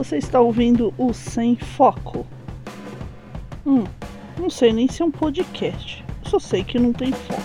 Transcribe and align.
Você 0.00 0.16
está 0.16 0.40
ouvindo 0.40 0.94
o 0.96 1.12
Sem 1.12 1.56
Foco. 1.56 2.26
Hum, 3.66 3.84
não 4.38 4.48
sei 4.48 4.72
nem 4.72 4.88
se 4.88 5.02
é 5.02 5.04
um 5.04 5.10
podcast. 5.10 6.02
Só 6.22 6.38
sei 6.38 6.64
que 6.64 6.78
não 6.78 6.90
tem 6.90 7.12
foco. 7.12 7.42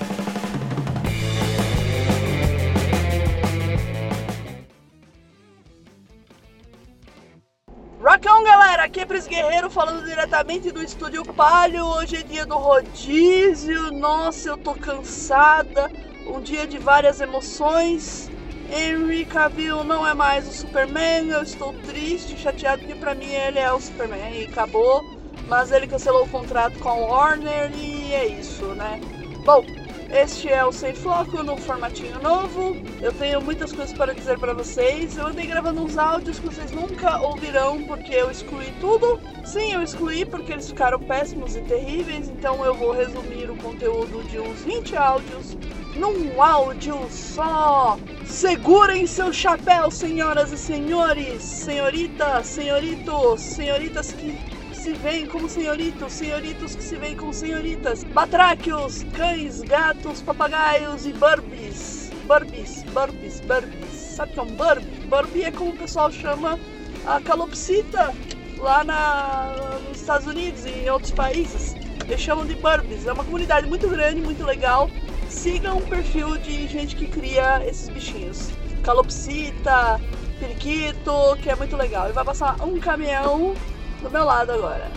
Rock 8.01 8.25
galera! 8.25 8.85
Aqui 8.85 9.01
é 9.01 9.05
Pris 9.05 9.27
Guerreiro 9.27 9.69
falando 9.69 10.05
diretamente 10.05 10.71
do 10.71 10.81
estúdio 10.81 11.25
Palio. 11.25 11.85
Hoje 11.85 12.15
é 12.15 12.23
dia 12.23 12.45
do 12.45 12.55
rodízio. 12.55 13.91
Nossa, 13.91 14.47
eu 14.47 14.57
tô 14.57 14.73
cansada. 14.73 15.91
Um 16.25 16.39
dia 16.39 16.65
de 16.65 16.77
várias 16.77 17.19
emoções. 17.19 18.31
Henry 18.69 19.25
Cavill 19.25 19.83
não 19.83 20.05
é 20.07 20.13
mais 20.13 20.47
o 20.47 20.51
Superman. 20.51 21.29
Eu 21.29 21.43
estou 21.43 21.73
triste, 21.85 22.37
chateado, 22.37 22.81
porque 22.81 22.95
pra 22.95 23.15
mim 23.15 23.31
ele 23.31 23.59
é 23.59 23.71
o 23.71 23.79
Superman 23.79 24.41
e 24.41 24.45
acabou. 24.45 25.03
Mas 25.47 25.71
ele 25.71 25.87
cancelou 25.87 26.23
o 26.23 26.29
contrato 26.29 26.79
com 26.79 26.89
a 26.89 26.93
Warner 26.93 27.71
e 27.75 28.13
é 28.13 28.25
isso, 28.27 28.65
né? 28.73 28.99
Bom, 29.45 29.63
este 30.11 30.49
é 30.49 30.65
o 30.65 30.71
Sem 30.71 30.95
Foco 30.95 31.43
no 31.43 31.57
formatinho 31.57 32.19
novo. 32.19 32.75
Eu 33.01 33.11
tenho 33.11 33.41
muitas 33.41 33.71
coisas 33.71 33.95
para 33.95 34.13
dizer 34.13 34.39
para 34.39 34.53
vocês. 34.53 35.17
Eu 35.17 35.27
andei 35.27 35.45
gravando 35.45 35.83
uns 35.83 35.97
áudios 35.97 36.39
que 36.39 36.45
vocês 36.45 36.71
nunca 36.71 37.19
ouvirão 37.21 37.83
porque 37.83 38.13
eu 38.13 38.31
excluí 38.31 38.73
tudo. 38.79 39.19
Sim, 39.43 39.73
eu 39.73 39.83
excluí 39.83 40.25
porque 40.25 40.53
eles 40.53 40.67
ficaram 40.67 40.99
péssimos 40.99 41.55
e 41.55 41.61
terríveis. 41.61 42.27
Então 42.29 42.65
eu 42.65 42.73
vou 42.73 42.91
resumir 42.91 43.51
o 43.51 43.57
conteúdo 43.57 44.23
de 44.29 44.39
uns 44.39 44.61
20 44.61 44.95
áudios 44.95 45.57
num 45.95 46.41
áudio 46.41 47.07
só. 47.09 47.97
Segurem 48.25 49.07
seu 49.07 49.31
chapéu, 49.31 49.89
senhoras 49.89 50.51
e 50.51 50.57
senhores, 50.57 51.41
senhoritas, 51.41 52.47
senhoritos, 52.47 53.41
senhoritas 53.41 54.11
que 54.11 54.37
se 54.73 54.93
veem 54.93 55.25
como 55.25 55.49
senhoritos, 55.49 56.13
senhoritos 56.13 56.75
que 56.75 56.83
se 56.83 56.95
veem 56.95 57.15
como 57.15 57.33
senhoritas, 57.33 58.03
batráquios, 58.03 59.03
cães, 59.15 59.61
gatos, 59.61 60.21
papagaios 60.21 61.05
e 61.05 61.13
burbies. 61.13 62.11
Burbies, 62.25 62.83
burbies, 62.91 63.39
burbies. 63.41 63.91
Sabe 63.91 64.31
o 64.31 64.33
que 64.33 64.39
é 64.39 64.43
um 64.43 64.55
burbie? 64.55 65.07
Burbie 65.07 65.43
é 65.43 65.51
como 65.51 65.71
o 65.71 65.77
pessoal 65.77 66.11
chama 66.11 66.59
a 67.05 67.21
calopsita 67.21 68.13
lá 68.57 68.83
na, 68.83 69.79
nos 69.87 70.01
Estados 70.01 70.27
Unidos 70.27 70.65
e 70.65 70.69
em 70.69 70.89
outros 70.89 71.11
países. 71.11 71.75
Eles 72.07 72.19
chamam 72.19 72.45
de 72.45 72.55
burbies. 72.55 73.05
É 73.05 73.13
uma 73.13 73.23
comunidade 73.23 73.67
muito 73.67 73.87
grande, 73.87 74.21
muito 74.21 74.43
legal 74.43 74.89
sigam 75.29 75.77
um 75.77 75.81
perfil 75.81 76.37
de 76.37 76.67
gente 76.67 76.95
que 76.95 77.07
cria 77.07 77.61
esses 77.65 77.89
bichinhos. 77.89 78.51
Calopsita, 78.83 79.99
periquito, 80.39 81.37
que 81.41 81.49
é 81.49 81.55
muito 81.55 81.75
legal. 81.75 82.09
E 82.09 82.11
vai 82.11 82.23
passar 82.23 82.61
um 82.61 82.79
caminhão 82.79 83.53
do 84.01 84.09
meu 84.09 84.23
lado 84.23 84.51
agora. 84.51 84.91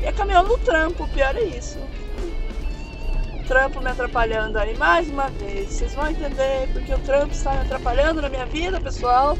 E 0.00 0.06
é 0.06 0.12
caminhão 0.12 0.44
do 0.44 0.58
trampo, 0.58 1.08
pior 1.08 1.36
é 1.36 1.42
isso. 1.42 1.78
trampo 3.46 3.80
me 3.80 3.90
atrapalhando 3.90 4.58
aí 4.58 4.76
mais 4.76 5.08
uma 5.08 5.28
vez. 5.28 5.70
Vocês 5.70 5.94
vão 5.94 6.08
entender 6.08 6.68
porque 6.72 6.92
o 6.92 6.98
trampo 7.00 7.32
está 7.32 7.52
me 7.52 7.60
atrapalhando 7.60 8.22
na 8.22 8.28
minha 8.28 8.46
vida, 8.46 8.80
pessoal. 8.80 9.36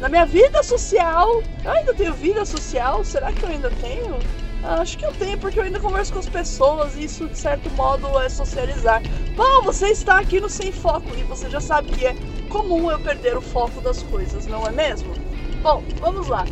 Na 0.00 0.08
minha 0.08 0.26
vida 0.26 0.62
social. 0.62 1.42
Eu 1.64 1.70
ainda 1.70 1.94
tenho 1.94 2.14
vida 2.14 2.44
social? 2.44 3.04
Será 3.04 3.32
que 3.32 3.42
eu 3.42 3.48
ainda 3.48 3.70
tenho? 3.70 4.18
Acho 4.62 4.98
que 4.98 5.06
eu 5.06 5.12
tenho, 5.12 5.38
porque 5.38 5.58
eu 5.58 5.64
ainda 5.64 5.80
converso 5.80 6.12
com 6.12 6.18
as 6.18 6.28
pessoas 6.28 6.94
e 6.96 7.04
isso, 7.04 7.26
de 7.26 7.38
certo 7.38 7.70
modo, 7.70 8.18
é 8.20 8.28
socializar. 8.28 9.02
Bom, 9.34 9.62
você 9.62 9.88
está 9.88 10.18
aqui 10.18 10.38
no 10.38 10.50
Sem 10.50 10.70
Foco 10.70 11.16
e 11.16 11.22
você 11.22 11.48
já 11.48 11.60
sabe 11.60 11.90
que 11.92 12.06
é 12.06 12.14
comum 12.48 12.90
eu 12.90 13.00
perder 13.00 13.36
o 13.36 13.40
foco 13.40 13.80
das 13.80 14.02
coisas, 14.02 14.46
não 14.46 14.66
é 14.66 14.72
mesmo? 14.72 15.14
Bom, 15.62 15.82
vamos 15.98 16.28
lá. 16.28 16.46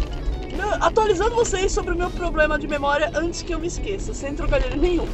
Atualizando 0.81 1.35
vocês 1.35 1.71
sobre 1.71 1.93
o 1.93 1.97
meu 1.97 2.11
problema 2.11 2.59
de 2.59 2.67
memória 2.67 3.11
antes 3.15 3.43
que 3.43 3.53
eu 3.53 3.59
me 3.59 3.67
esqueça, 3.67 4.15
sem 4.15 4.35
trocadilho 4.35 4.77
nenhum. 4.77 5.09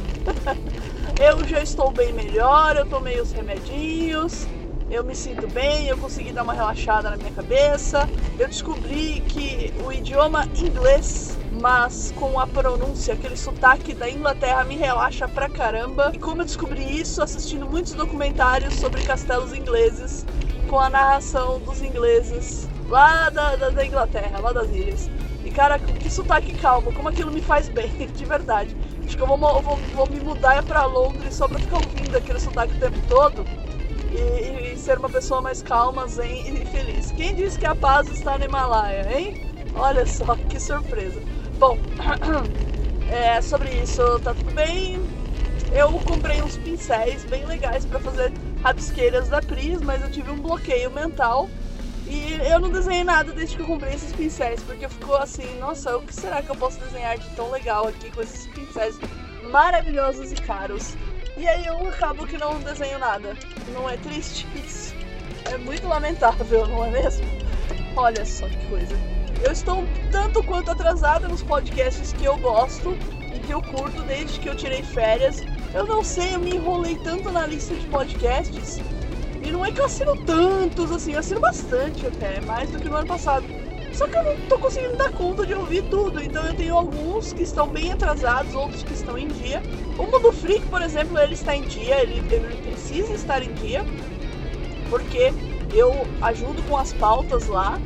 eu 1.19 1.45
já 1.45 1.61
estou 1.61 1.91
bem 1.91 2.13
melhor, 2.13 2.77
eu 2.77 2.85
tomei 2.85 3.19
os 3.19 3.31
remedinhos, 3.31 4.47
eu 4.89 5.03
me 5.03 5.15
sinto 5.15 5.47
bem, 5.47 5.87
eu 5.87 5.97
consegui 5.97 6.31
dar 6.31 6.43
uma 6.43 6.53
relaxada 6.53 7.09
na 7.09 7.17
minha 7.17 7.31
cabeça. 7.31 8.09
Eu 8.39 8.47
descobri 8.47 9.21
que 9.27 9.73
o 9.83 9.91
idioma 9.91 10.47
inglês 10.55 11.37
mas 11.65 12.13
com 12.19 12.39
a 12.39 12.45
pronúncia, 12.45 13.15
aquele 13.15 13.35
sotaque 13.35 13.95
da 13.95 14.07
Inglaterra 14.07 14.63
me 14.63 14.75
relaxa 14.75 15.27
pra 15.27 15.49
caramba. 15.49 16.11
E 16.13 16.19
como 16.19 16.43
eu 16.43 16.45
descobri 16.45 16.83
isso 17.01 17.23
assistindo 17.23 17.65
muitos 17.65 17.93
documentários 17.93 18.75
sobre 18.75 19.01
castelos 19.01 19.51
ingleses, 19.51 20.27
com 20.69 20.79
a 20.79 20.91
narração 20.91 21.59
dos 21.59 21.81
ingleses 21.81 22.69
lá 22.87 23.31
da, 23.31 23.55
da, 23.55 23.71
da 23.71 23.83
Inglaterra, 23.83 24.39
lá 24.39 24.53
das 24.53 24.69
ilhas. 24.69 25.09
E 25.43 25.49
cara, 25.49 25.79
que 25.79 26.07
sotaque 26.07 26.53
calmo, 26.53 26.93
como 26.93 27.09
aquilo 27.09 27.31
me 27.31 27.41
faz 27.41 27.67
bem, 27.67 27.89
de 28.13 28.25
verdade. 28.25 28.77
Acho 29.03 29.17
que 29.17 29.23
eu 29.23 29.25
vou, 29.25 29.35
vou, 29.35 29.75
vou 29.95 30.07
me 30.07 30.19
mudar 30.19 30.61
pra 30.61 30.85
Londres 30.85 31.33
só 31.33 31.47
pra 31.47 31.57
ficar 31.57 31.77
ouvindo 31.77 32.15
aquele 32.15 32.39
sotaque 32.39 32.75
o 32.75 32.79
tempo 32.79 32.99
todo. 33.09 33.43
E, 34.11 34.71
e, 34.71 34.77
ser 34.77 34.99
uma 34.99 35.09
pessoa 35.09 35.41
mais 35.41 35.63
calma, 35.63 36.07
zen 36.07 36.61
e 36.61 36.65
feliz. 36.67 37.09
Quem 37.09 37.33
disse 37.33 37.57
que 37.57 37.65
a 37.65 37.73
paz 37.73 38.07
está 38.09 38.37
no 38.37 38.45
Himalaia, 38.45 39.17
hein? 39.17 39.41
Olha 39.73 40.05
só, 40.05 40.35
que 40.47 40.59
surpresa. 40.59 41.19
Bom, 41.57 41.77
é, 43.09 43.41
sobre 43.41 43.69
isso 43.69 44.19
tá 44.19 44.33
tudo 44.33 44.53
bem. 44.53 45.01
Eu 45.71 45.91
comprei 45.99 46.41
uns 46.41 46.57
pincéis 46.57 47.23
bem 47.25 47.45
legais 47.45 47.85
para 47.85 47.99
fazer 47.99 48.31
rabisqueiras 48.61 49.29
da 49.29 49.41
Pris, 49.41 49.81
mas 49.81 50.01
eu 50.01 50.11
tive 50.11 50.31
um 50.31 50.41
bloqueio 50.41 50.91
mental 50.91 51.49
e 52.07 52.33
eu 52.49 52.59
não 52.59 52.71
desenhei 52.71 53.03
nada 53.03 53.31
desde 53.31 53.55
que 53.55 53.61
eu 53.61 53.65
comprei 53.65 53.93
esses 53.93 54.13
pincéis, 54.13 54.61
porque 54.61 54.87
ficou 54.87 55.15
assim, 55.17 55.57
nossa, 55.59 55.97
o 55.97 56.01
que 56.01 56.13
será 56.13 56.41
que 56.41 56.49
eu 56.49 56.55
posso 56.55 56.79
desenhar 56.79 57.17
de 57.17 57.27
tão 57.35 57.49
legal 57.49 57.87
aqui 57.87 58.11
com 58.11 58.21
esses 58.21 58.45
pincéis 58.47 58.95
maravilhosos 59.49 60.31
e 60.31 60.35
caros? 60.35 60.95
E 61.37 61.47
aí 61.47 61.65
eu 61.65 61.87
acabo 61.87 62.27
que 62.27 62.37
não 62.37 62.59
desenho 62.59 62.99
nada. 62.99 63.35
Não 63.73 63.89
é 63.89 63.97
triste 63.97 64.47
isso? 64.55 64.93
É 65.51 65.57
muito 65.57 65.87
lamentável, 65.87 66.67
não 66.67 66.85
é 66.85 66.91
mesmo? 66.91 67.25
Olha 67.95 68.25
só 68.25 68.47
que 68.47 68.67
coisa. 68.67 68.95
Eu 69.41 69.51
estou 69.51 69.85
tanto 70.11 70.43
quanto 70.43 70.71
atrasada 70.71 71.27
nos 71.27 71.43
podcasts 71.43 72.13
que 72.13 72.25
eu 72.25 72.37
gosto 72.37 72.97
e 73.33 73.39
que 73.39 73.51
eu 73.53 73.61
curto 73.61 74.01
desde 74.03 74.39
que 74.39 74.49
eu 74.49 74.55
tirei 74.55 74.81
férias. 74.81 75.43
Eu 75.73 75.85
não 75.85 76.03
sei, 76.03 76.35
eu 76.35 76.39
me 76.39 76.55
enrolei 76.55 76.95
tanto 76.97 77.31
na 77.31 77.45
lista 77.45 77.75
de 77.75 77.85
podcasts. 77.87 78.79
E 79.41 79.51
não 79.51 79.63
é 79.65 79.71
que 79.71 79.79
eu 79.79 79.85
assino 79.85 80.15
tantos, 80.25 80.91
assim, 80.91 81.13
eu 81.13 81.19
assino 81.19 81.39
bastante 81.39 82.07
até, 82.07 82.41
mais 82.41 82.71
do 82.71 82.79
que 82.79 82.89
no 82.89 82.95
ano 82.95 83.07
passado. 83.07 83.45
Só 83.93 84.07
que 84.07 84.17
eu 84.17 84.23
não 84.23 84.35
tô 84.49 84.57
conseguindo 84.57 84.97
dar 84.97 85.11
conta 85.11 85.45
de 85.45 85.53
ouvir 85.53 85.83
tudo. 85.83 86.21
Então 86.21 86.45
eu 86.45 86.53
tenho 86.53 86.75
alguns 86.75 87.31
que 87.31 87.43
estão 87.43 87.67
bem 87.67 87.91
atrasados, 87.91 88.55
outros 88.55 88.83
que 88.83 88.93
estão 88.93 89.17
em 89.17 89.27
dia. 89.27 89.61
O 89.97 90.03
Mundo 90.03 90.31
Freak, 90.33 90.65
por 90.67 90.81
exemplo, 90.81 91.17
ele 91.17 91.33
está 91.33 91.55
em 91.55 91.61
dia, 91.61 92.01
ele, 92.01 92.23
ele 92.31 92.55
precisa 92.57 93.13
estar 93.13 93.41
em 93.41 93.53
dia, 93.53 93.85
porque 94.89 95.33
eu 95.73 96.07
ajudo 96.21 96.61
com 96.63 96.77
as 96.77 96.91
pautas 96.93 97.47
lá 97.47 97.79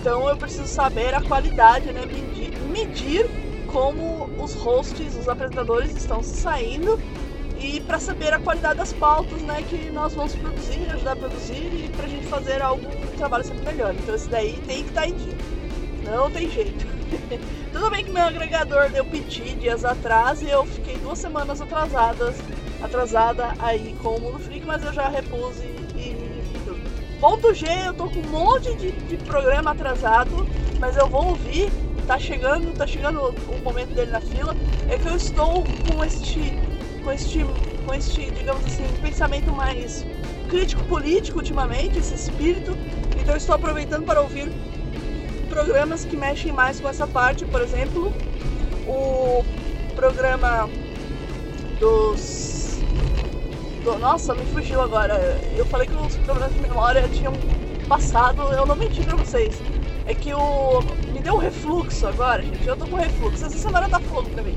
então 0.00 0.28
eu 0.28 0.36
preciso 0.36 0.66
saber 0.66 1.14
a 1.14 1.20
qualidade, 1.20 1.92
né? 1.92 2.06
Medir, 2.06 2.52
medir 2.70 3.26
como 3.66 4.30
os 4.42 4.54
hosts, 4.54 5.16
os 5.16 5.28
apresentadores 5.28 5.94
estão 5.94 6.22
se 6.22 6.36
saindo 6.36 6.98
e 7.60 7.80
para 7.80 7.98
saber 7.98 8.32
a 8.32 8.38
qualidade 8.38 8.78
das 8.78 8.92
pautas, 8.92 9.42
né, 9.42 9.62
que 9.68 9.90
nós 9.90 10.14
vamos 10.14 10.34
produzir, 10.36 10.88
ajudar 10.90 11.12
a 11.12 11.16
produzir 11.16 11.84
e 11.84 11.88
para 11.94 12.06
a 12.06 12.08
gente 12.08 12.26
fazer 12.28 12.62
algum 12.62 12.88
trabalho 13.16 13.44
sempre 13.44 13.64
melhor. 13.64 13.94
Então 13.94 14.14
esse 14.14 14.28
daí 14.28 14.52
tem 14.66 14.84
que 14.84 14.90
estar 14.90 15.02
tá 15.02 15.08
em 15.08 15.14
dia. 15.14 15.34
Não 16.04 16.30
tem 16.30 16.48
jeito. 16.48 16.86
Tudo 17.72 17.90
bem 17.90 18.04
que 18.04 18.12
meu 18.12 18.24
agregador 18.24 18.88
deu 18.90 19.04
piti 19.04 19.54
dias 19.56 19.84
atrás 19.84 20.40
e 20.40 20.48
eu 20.48 20.64
fiquei 20.64 20.96
duas 20.98 21.18
semanas 21.18 21.60
atrasadas, 21.60 22.36
atrasada 22.80 23.52
aí 23.58 23.94
com 24.00 24.16
o 24.16 24.20
Mundo 24.20 24.38
Freak, 24.38 24.64
mas 24.64 24.84
eu 24.84 24.92
já 24.92 25.08
repus 25.08 25.58
e 25.58 25.77
Ponto 27.20 27.52
G, 27.52 27.66
eu 27.86 27.94
tô 27.94 28.08
com 28.08 28.20
um 28.20 28.30
monte 28.30 28.72
de, 28.76 28.92
de 28.92 29.16
programa 29.16 29.72
atrasado, 29.72 30.46
mas 30.78 30.96
eu 30.96 31.08
vou 31.08 31.30
ouvir. 31.30 31.70
Tá 32.06 32.18
chegando, 32.18 32.72
tá 32.74 32.86
chegando 32.86 33.20
o 33.20 33.58
momento 33.62 33.92
dele 33.92 34.12
na 34.12 34.20
fila. 34.20 34.54
É 34.88 34.96
que 34.96 35.08
eu 35.08 35.16
estou 35.16 35.64
com 35.64 36.04
este, 36.04 36.56
com 37.02 37.12
este, 37.12 37.44
com 37.84 37.92
este, 37.92 38.30
digamos 38.30 38.64
assim, 38.64 38.84
pensamento 39.02 39.52
mais 39.52 40.06
crítico 40.48 40.82
político 40.84 41.38
ultimamente, 41.38 41.98
esse 41.98 42.14
espírito. 42.14 42.76
Então 43.20 43.34
eu 43.34 43.38
estou 43.38 43.54
aproveitando 43.56 44.04
para 44.04 44.20
ouvir 44.20 44.50
programas 45.50 46.04
que 46.04 46.16
mexem 46.16 46.52
mais 46.52 46.80
com 46.80 46.88
essa 46.88 47.06
parte, 47.06 47.44
por 47.44 47.60
exemplo, 47.60 48.12
o 48.86 49.44
programa 49.96 50.70
dos 51.80 52.37
nossa, 53.98 54.34
me 54.34 54.44
fugiu 54.46 54.80
agora. 54.80 55.14
Eu 55.56 55.64
falei 55.66 55.86
que 55.86 55.94
os 55.94 56.16
problemas 56.16 56.52
de 56.52 56.60
memória 56.60 57.08
tinham 57.08 57.32
passado, 57.88 58.42
eu 58.52 58.66
não 58.66 58.76
menti 58.76 59.02
pra 59.02 59.16
vocês. 59.16 59.54
É 60.06 60.14
que 60.14 60.32
o. 60.32 60.80
Me 61.12 61.20
deu 61.20 61.34
um 61.34 61.38
refluxo 61.38 62.06
agora, 62.06 62.42
gente. 62.42 62.66
Eu 62.66 62.76
tô 62.76 62.86
com 62.86 62.96
refluxo. 62.96 63.44
Essa 63.44 63.58
semana 63.58 63.88
tá 63.88 64.00
fogo 64.00 64.28
pra 64.30 64.42
mim. 64.42 64.56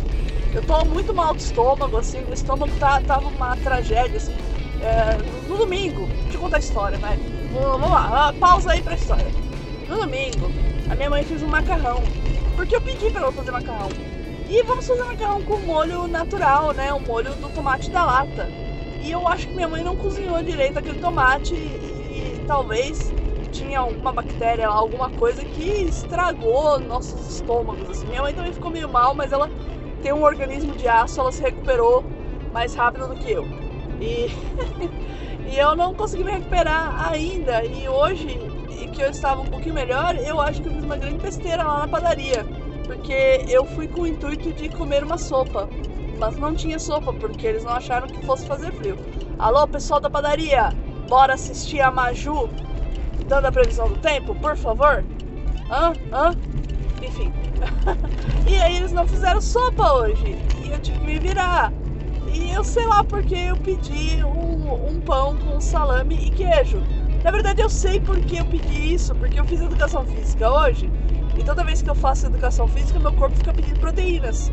Eu 0.53 0.61
tô 0.63 0.83
muito 0.85 1.13
mal 1.13 1.33
de 1.33 1.43
estômago, 1.43 1.97
assim, 1.97 2.25
o 2.29 2.33
estômago 2.33 2.71
tá, 2.77 3.01
tava 3.01 3.27
uma 3.27 3.55
tragédia, 3.57 4.17
assim. 4.17 4.35
É, 4.81 5.17
no 5.47 5.57
domingo, 5.57 6.07
deixa 6.23 6.37
eu 6.37 6.41
contar 6.41 6.57
a 6.57 6.59
história, 6.59 6.97
né? 6.97 7.17
Vamos 7.53 7.89
lá, 7.89 8.33
pausa 8.39 8.71
aí 8.71 8.81
pra 8.81 8.95
história. 8.95 9.27
No 9.87 9.95
domingo, 9.95 10.51
a 10.89 10.95
minha 10.95 11.09
mãe 11.09 11.23
fez 11.23 11.41
um 11.41 11.47
macarrão. 11.47 12.01
Porque 12.55 12.75
eu 12.75 12.81
pedi 12.81 13.09
para 13.11 13.21
ela 13.21 13.31
fazer 13.31 13.51
macarrão. 13.51 13.89
E 14.49 14.63
vamos 14.63 14.85
fazer 14.85 15.03
macarrão 15.03 15.41
com 15.43 15.57
molho 15.59 16.07
natural, 16.07 16.73
né? 16.73 16.91
O 16.93 16.99
molho 16.99 17.33
do 17.35 17.49
tomate 17.49 17.89
da 17.89 18.03
lata. 18.03 18.49
E 19.03 19.11
eu 19.11 19.27
acho 19.27 19.47
que 19.47 19.55
minha 19.55 19.67
mãe 19.67 19.83
não 19.83 19.95
cozinhou 19.95 20.41
direito 20.43 20.77
aquele 20.77 20.99
tomate 20.99 21.53
e, 21.55 22.37
e 22.37 22.43
talvez 22.47 23.11
tinha 23.51 23.79
alguma 23.79 24.11
bactéria, 24.11 24.67
alguma 24.67 25.09
coisa 25.09 25.43
que 25.43 25.63
estragou 25.83 26.79
nossos 26.79 27.35
estômagos. 27.35 27.89
Assim. 27.89 28.07
Minha 28.07 28.21
mãe 28.21 28.33
também 28.33 28.53
ficou 28.53 28.71
meio 28.71 28.89
mal, 28.89 29.13
mas 29.13 29.31
ela 29.31 29.49
tem 30.01 30.13
um 30.13 30.23
organismo 30.23 30.75
de 30.75 30.87
aço, 30.87 31.19
ela 31.19 31.31
se 31.31 31.41
recuperou 31.41 32.03
mais 32.53 32.73
rápido 32.73 33.07
do 33.07 33.15
que 33.15 33.31
eu. 33.31 33.45
E, 33.99 34.31
e 35.49 35.57
eu 35.57 35.75
não 35.75 35.93
consegui 35.93 36.23
me 36.23 36.31
recuperar 36.31 37.11
ainda. 37.11 37.63
E 37.65 37.87
hoje, 37.87 38.39
que 38.93 39.01
eu 39.01 39.09
estava 39.09 39.41
um 39.41 39.45
pouquinho 39.45 39.75
melhor, 39.75 40.15
eu 40.15 40.39
acho 40.41 40.61
que 40.61 40.67
eu 40.67 40.73
fiz 40.73 40.83
uma 40.83 40.97
grande 40.97 41.17
besteira 41.17 41.63
lá 41.63 41.79
na 41.79 41.87
padaria. 41.87 42.45
Porque 42.85 43.45
eu 43.47 43.65
fui 43.65 43.87
com 43.87 44.01
o 44.01 44.07
intuito 44.07 44.51
de 44.53 44.69
comer 44.69 45.03
uma 45.03 45.17
sopa. 45.17 45.69
Mas 46.21 46.37
não 46.37 46.53
tinha 46.53 46.77
sopa, 46.77 47.11
porque 47.11 47.47
eles 47.47 47.63
não 47.63 47.73
acharam 47.73 48.07
que 48.07 48.23
fosse 48.23 48.45
fazer 48.45 48.71
frio. 48.73 48.95
Alô, 49.39 49.67
pessoal 49.67 49.99
da 49.99 50.07
padaria, 50.07 50.71
bora 51.09 51.33
assistir 51.33 51.81
a 51.81 51.89
Maju 51.89 52.47
dando 53.27 53.47
a 53.47 53.51
previsão 53.51 53.87
do 53.87 53.95
tempo, 53.95 54.35
por 54.35 54.55
favor? 54.55 55.03
Hã? 55.67 55.93
Hã? 56.11 56.35
Enfim. 57.01 57.33
e 58.47 58.55
aí 58.61 58.77
eles 58.77 58.91
não 58.91 59.07
fizeram 59.07 59.41
sopa 59.41 59.93
hoje. 59.93 60.37
E 60.63 60.69
eu 60.69 60.79
tive 60.79 60.99
que 60.99 61.05
me 61.07 61.17
virar. 61.17 61.73
E 62.31 62.51
eu 62.51 62.63
sei 62.63 62.85
lá 62.85 63.03
porque 63.03 63.33
eu 63.33 63.57
pedi 63.57 64.23
um, 64.23 64.89
um 64.89 65.01
pão 65.01 65.35
com 65.39 65.59
salame 65.59 66.19
e 66.23 66.29
queijo. 66.29 66.83
Na 67.23 67.31
verdade 67.31 67.61
eu 67.63 67.69
sei 67.69 67.99
porque 67.99 68.35
eu 68.35 68.45
pedi 68.45 68.93
isso, 68.93 69.15
porque 69.15 69.39
eu 69.39 69.45
fiz 69.45 69.59
educação 69.59 70.05
física 70.05 70.47
hoje. 70.51 70.87
E 71.35 71.43
toda 71.43 71.63
vez 71.63 71.81
que 71.81 71.89
eu 71.89 71.95
faço 71.95 72.27
educação 72.27 72.67
física, 72.67 72.99
meu 72.99 73.13
corpo 73.13 73.35
fica 73.35 73.51
pedindo 73.51 73.79
proteínas. 73.79 74.51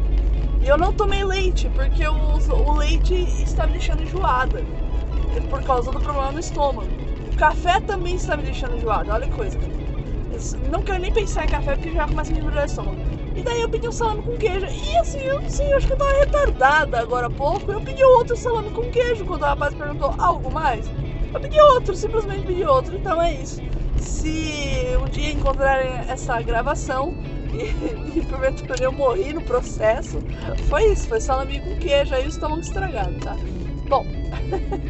E 0.60 0.68
eu 0.68 0.76
não 0.76 0.92
tomei 0.92 1.24
leite, 1.24 1.68
porque 1.70 2.06
o, 2.06 2.38
o 2.38 2.76
leite 2.76 3.14
está 3.42 3.66
me 3.66 3.72
deixando 3.72 4.02
enjoada. 4.02 4.64
Por 5.48 5.62
causa 5.62 5.92
do 5.92 6.00
problema 6.00 6.32
no 6.32 6.40
estômago. 6.40 6.90
O 7.32 7.36
café 7.36 7.80
também 7.80 8.16
está 8.16 8.36
me 8.36 8.42
deixando 8.42 8.76
enjoada, 8.76 9.12
olha 9.12 9.28
que 9.28 9.34
coisa. 9.34 9.58
Eu 10.30 10.70
não 10.70 10.82
quero 10.82 11.00
nem 11.00 11.12
pensar 11.12 11.44
em 11.44 11.48
café 11.48 11.74
porque 11.74 11.92
já 11.92 12.06
começa 12.06 12.32
a 12.32 12.34
me 12.34 12.40
embrulhar 12.40 12.64
o 12.64 12.66
estômago. 12.66 12.98
E 13.34 13.42
daí 13.42 13.60
eu 13.60 13.68
pedi 13.68 13.88
um 13.88 13.92
salame 13.92 14.22
com 14.22 14.36
queijo. 14.36 14.66
E 14.66 14.96
assim, 14.98 15.20
eu 15.20 15.40
não 15.40 15.48
sei, 15.48 15.72
eu 15.72 15.76
acho 15.76 15.86
que 15.86 15.92
eu 15.92 15.96
tava 15.96 16.10
retardada 16.18 16.98
agora 16.98 17.26
há 17.28 17.30
pouco. 17.30 17.70
Eu 17.70 17.80
pedi 17.80 18.02
outro 18.02 18.36
salame 18.36 18.70
com 18.70 18.82
queijo 18.90 19.24
quando 19.24 19.42
o 19.42 19.46
rapaz 19.46 19.74
perguntou 19.74 20.12
algo 20.18 20.50
mais. 20.50 20.90
Eu 21.32 21.40
pedi 21.40 21.60
outro, 21.74 21.94
simplesmente 21.94 22.44
pedi 22.44 22.64
outro. 22.64 22.96
Então 22.96 23.22
é 23.22 23.32
isso. 23.32 23.62
Se 23.96 24.96
um 25.00 25.08
dia 25.08 25.30
encontrarem 25.30 25.92
essa 26.08 26.40
gravação 26.42 27.14
e, 27.52 28.18
e 28.18 28.26
porventura 28.26 28.82
eu 28.82 28.92
morri 28.92 29.32
no 29.32 29.42
processo, 29.42 30.20
foi 30.68 30.92
isso, 30.92 31.08
foi 31.08 31.20
salame 31.20 31.60
com 31.60 31.76
queijo, 31.76 32.14
aí 32.14 32.26
o 32.26 32.28
estômago 32.28 32.60
estragado, 32.60 33.14
tá? 33.20 33.36
Bom, 33.88 34.06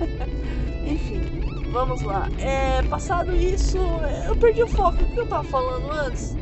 enfim, 0.84 1.20
vamos 1.70 2.02
lá. 2.02 2.28
É, 2.40 2.82
passado 2.82 3.34
isso, 3.34 3.78
eu 4.26 4.34
perdi 4.36 4.62
o 4.62 4.68
foco. 4.68 5.02
O 5.02 5.06
que 5.06 5.20
eu 5.20 5.26
tava 5.26 5.44
falando 5.44 5.90
antes? 5.92 6.36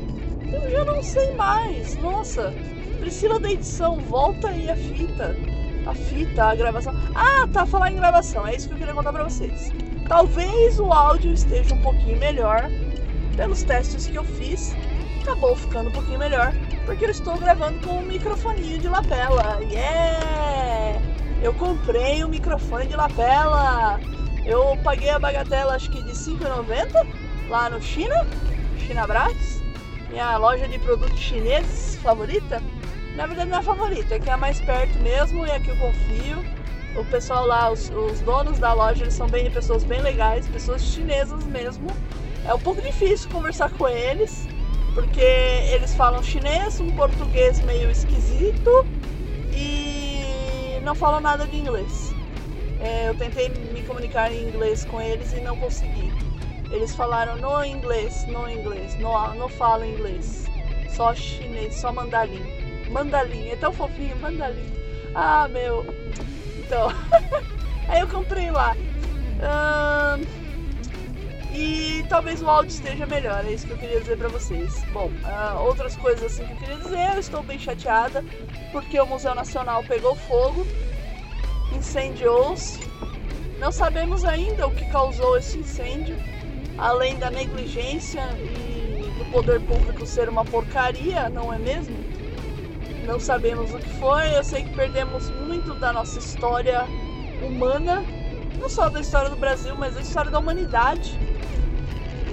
Eu 0.52 0.70
já 0.70 0.84
não 0.84 1.02
sei 1.02 1.34
mais. 1.34 1.96
Nossa, 1.96 2.54
Priscila 2.98 3.38
da 3.38 3.50
edição, 3.50 4.00
volta 4.00 4.48
aí 4.48 4.70
a 4.70 4.76
fita. 4.76 5.36
A 5.86 5.94
fita, 5.94 6.44
a 6.44 6.54
gravação. 6.54 6.94
Ah, 7.14 7.46
tá, 7.52 7.66
falar 7.66 7.92
em 7.92 7.96
gravação. 7.96 8.46
É 8.46 8.56
isso 8.56 8.68
que 8.68 8.74
eu 8.74 8.78
queria 8.78 8.94
contar 8.94 9.12
pra 9.12 9.22
vocês. 9.22 9.72
Talvez 10.08 10.80
o 10.80 10.92
áudio 10.92 11.32
esteja 11.32 11.74
um 11.74 11.80
pouquinho 11.80 12.18
melhor. 12.18 12.68
Pelos 13.36 13.62
testes 13.62 14.06
que 14.06 14.16
eu 14.16 14.24
fiz, 14.24 14.74
acabou 15.26 15.56
ficando 15.56 15.88
um 15.88 15.93
pouquinho 15.93 16.19
melhor. 16.19 16.52
Porque 16.84 17.05
eu 17.05 17.11
estou 17.11 17.37
gravando 17.37 17.81
com 17.81 17.99
um 17.99 18.02
microfoninho 18.02 18.78
de 18.78 18.88
lapela. 18.88 19.58
Yeah! 19.62 21.00
Eu 21.43 21.52
comprei 21.55 22.25
um 22.25 22.28
microfone 22.28 22.87
de 22.87 22.94
lapela. 22.94 24.00
Eu 24.44 24.78
paguei 24.84 25.11
a 25.11 25.19
bagatela 25.19 25.75
acho 25.75 25.90
que 25.90 26.02
de 26.02 26.12
5,90 26.12 27.06
lá 27.49 27.69
no 27.69 27.82
China, 27.82 28.26
China 28.78 29.06
Brax 29.06 29.56
minha 30.08 30.37
loja 30.37 30.69
de 30.69 30.78
produtos 30.78 31.19
chineses 31.19 31.96
favorita. 31.96 32.62
Na 33.17 33.26
verdade 33.26 33.50
não 33.50 33.58
é 33.58 33.62
favorita, 33.62 34.14
é 34.14 34.19
que 34.20 34.31
é 34.31 34.32
a 34.32 34.37
mais 34.37 34.61
perto 34.61 34.99
mesmo 35.00 35.46
e 35.46 35.50
é 35.50 35.58
que 35.58 35.70
eu 35.70 35.76
confio. 35.76 36.44
O 36.96 37.05
pessoal 37.05 37.46
lá, 37.46 37.70
os, 37.70 37.90
os 37.90 38.20
donos 38.20 38.58
da 38.58 38.73
loja, 38.73 39.02
eles 39.02 39.14
são 39.14 39.26
bem 39.26 39.50
pessoas 39.50 39.84
bem 39.84 40.00
legais, 40.00 40.49
pessoas 40.49 40.82
chinesas 40.82 41.44
mesmo. 41.44 41.88
É 42.46 42.55
um 42.55 42.58
pouco 42.58 42.81
difícil 42.81 43.28
conversar 43.31 43.70
com 43.70 43.88
eles, 43.88 44.45
porque 44.96 45.20
eles 45.20 45.94
falam 45.94 46.22
chinês, 46.22 46.81
um 46.81 46.87
português 46.87 47.60
meio 47.60 47.90
esquisito 47.90 48.70
e 49.52 50.81
não 50.82 50.94
falam 50.94 51.20
nada 51.20 51.46
de 51.46 51.54
inglês. 51.54 52.14
É, 52.81 53.06
eu 53.06 53.14
tentei 53.14 53.50
me 53.50 53.82
comunicar 53.82 54.32
em 54.32 54.48
inglês 54.48 54.87
com 54.87 54.98
eles 54.98 55.34
e 55.34 55.40
não 55.43 55.54
consegui. 55.54 56.10
Eles 56.70 56.94
falaram 56.94 57.37
no 57.37 57.62
inglês, 57.62 58.25
no 58.26 58.48
inglês, 58.48 58.98
não, 58.98 59.34
não 59.34 59.50
fala 59.50 59.87
inglês. 59.87 60.46
Só 60.88 61.14
chinês, 61.14 61.75
só 61.75 61.92
mandarim. 61.92 62.42
Mandarim, 62.90 63.50
é 63.50 63.56
tão 63.56 63.75
fofinho, 63.75 64.16
mandarim. 64.16 64.72
Ah, 65.14 65.46
meu. 65.46 65.84
Então, 66.58 66.90
aí 67.87 68.00
eu 68.00 68.08
comprei 68.08 68.50
lá. 68.50 68.75
E 71.56 72.05
talvez 72.08 72.43
o 72.43 72.49
áudio 72.49 72.70
esteja 72.70 73.06
melhor, 73.06 73.44
é 73.47 73.53
isso 73.53 73.67
que 73.67 73.73
eu 73.73 73.79
queria 73.79 74.00
dizer 74.00 74.19
pra 74.19 74.29
vocês. 74.29 74.85
Bom, 74.93 75.06
uh, 75.06 75.62
outras 75.62 75.97
coisas 75.97 76.25
assim 76.25 76.44
que 76.44 76.53
eu 76.53 76.56
queria 76.56 76.76
dizer, 76.76 77.14
eu 77.14 77.20
estou 77.20 77.43
bem 77.43 77.58
chateada 77.58 78.23
porque 78.73 79.00
o 79.00 79.06
Museu 79.06 79.35
Nacional 79.35 79.82
pegou 79.85 80.14
fogo, 80.14 80.67
incendiou-se. 81.75 82.81
Não 83.58 83.73
sabemos 83.73 84.23
ainda 84.25 84.67
o 84.67 84.70
que 84.70 84.85
causou 84.91 85.38
esse 85.38 85.58
incêndio 85.58 86.17
além 86.76 87.17
da 87.17 87.31
negligência 87.31 88.23
e 88.38 89.02
do 89.19 89.25
poder 89.32 89.61
público 89.62 90.05
ser 90.05 90.29
uma 90.29 90.44
porcaria, 90.44 91.31
não 91.31 91.52
é 91.52 91.59
mesmo? 91.59 91.97
Não 93.06 93.19
sabemos 93.19 93.73
o 93.73 93.79
que 93.79 93.88
foi, 93.99 94.37
eu 94.37 94.44
sei 94.44 94.62
que 94.62 94.75
perdemos 94.75 95.31
muito 95.31 95.75
da 95.75 95.91
nossa 95.93 96.19
história 96.19 96.85
humana, 97.43 98.05
não 98.58 98.69
só 98.69 98.88
da 98.88 99.00
história 99.00 99.31
do 99.31 99.37
Brasil, 99.37 99.75
mas 99.76 99.94
da 99.94 100.00
história 100.00 100.31
da 100.31 100.38
humanidade. 100.38 101.19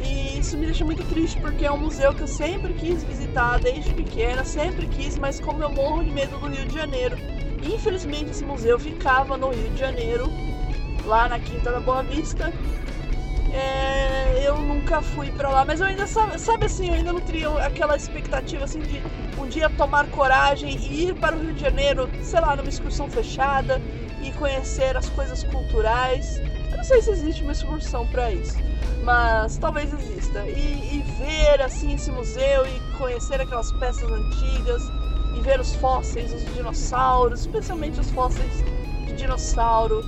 E 0.03 0.39
isso 0.39 0.57
me 0.57 0.65
deixa 0.65 0.83
muito 0.83 1.03
triste 1.03 1.39
porque 1.39 1.65
é 1.65 1.71
um 1.71 1.77
museu 1.77 2.13
que 2.13 2.23
eu 2.23 2.27
sempre 2.27 2.73
quis 2.73 3.03
visitar 3.03 3.59
desde 3.59 3.93
pequena, 3.93 4.43
sempre 4.43 4.87
quis, 4.87 5.17
mas 5.17 5.39
como 5.39 5.63
eu 5.63 5.69
morro 5.69 6.03
de 6.03 6.11
medo 6.11 6.37
do 6.37 6.47
Rio 6.47 6.65
de 6.65 6.73
Janeiro, 6.73 7.17
infelizmente 7.61 8.31
esse 8.31 8.43
museu 8.43 8.79
ficava 8.79 9.37
no 9.37 9.49
Rio 9.49 9.69
de 9.69 9.79
Janeiro, 9.79 10.29
lá 11.05 11.29
na 11.29 11.39
Quinta 11.39 11.71
da 11.71 11.79
Boa 11.79 12.03
Vista, 12.03 12.51
é, 13.53 14.47
eu 14.47 14.57
nunca 14.57 15.01
fui 15.01 15.31
para 15.31 15.49
lá, 15.49 15.63
mas 15.63 15.79
eu 15.79 15.85
ainda 15.85 16.07
sabe, 16.07 16.39
sabe 16.39 16.65
assim, 16.65 16.87
eu 16.87 16.95
ainda 16.95 17.13
não 17.13 17.21
teria 17.21 17.49
aquela 17.63 17.95
expectativa 17.95 18.63
assim 18.63 18.79
de 18.79 19.01
um 19.37 19.47
dia 19.47 19.69
tomar 19.69 20.07
coragem 20.07 20.75
e 20.75 21.09
ir 21.09 21.15
para 21.15 21.35
o 21.35 21.39
Rio 21.39 21.53
de 21.53 21.61
Janeiro, 21.61 22.09
sei 22.21 22.41
lá, 22.41 22.55
numa 22.55 22.69
excursão 22.69 23.07
fechada 23.09 23.79
e 24.23 24.31
conhecer 24.31 24.95
as 24.95 25.09
coisas 25.09 25.43
culturais. 25.43 26.41
Eu 26.71 26.77
não 26.77 26.83
sei 26.83 27.01
se 27.01 27.11
existe 27.11 27.43
uma 27.43 27.51
excursão 27.51 28.07
para 28.07 28.31
isso, 28.31 28.57
mas 29.03 29.57
talvez 29.57 29.93
exista. 29.93 30.45
E, 30.47 30.97
e 30.97 31.03
ver 31.17 31.61
assim 31.61 31.93
esse 31.93 32.11
museu 32.11 32.65
e 32.65 32.79
conhecer 32.97 33.39
aquelas 33.39 33.71
peças 33.71 34.09
antigas 34.11 34.91
e 35.35 35.41
ver 35.41 35.59
os 35.59 35.75
fósseis, 35.75 36.33
os 36.33 36.45
dinossauros, 36.53 37.41
especialmente 37.41 37.99
os 37.99 38.09
fósseis 38.11 38.63
de 39.05 39.13
dinossauro 39.13 40.03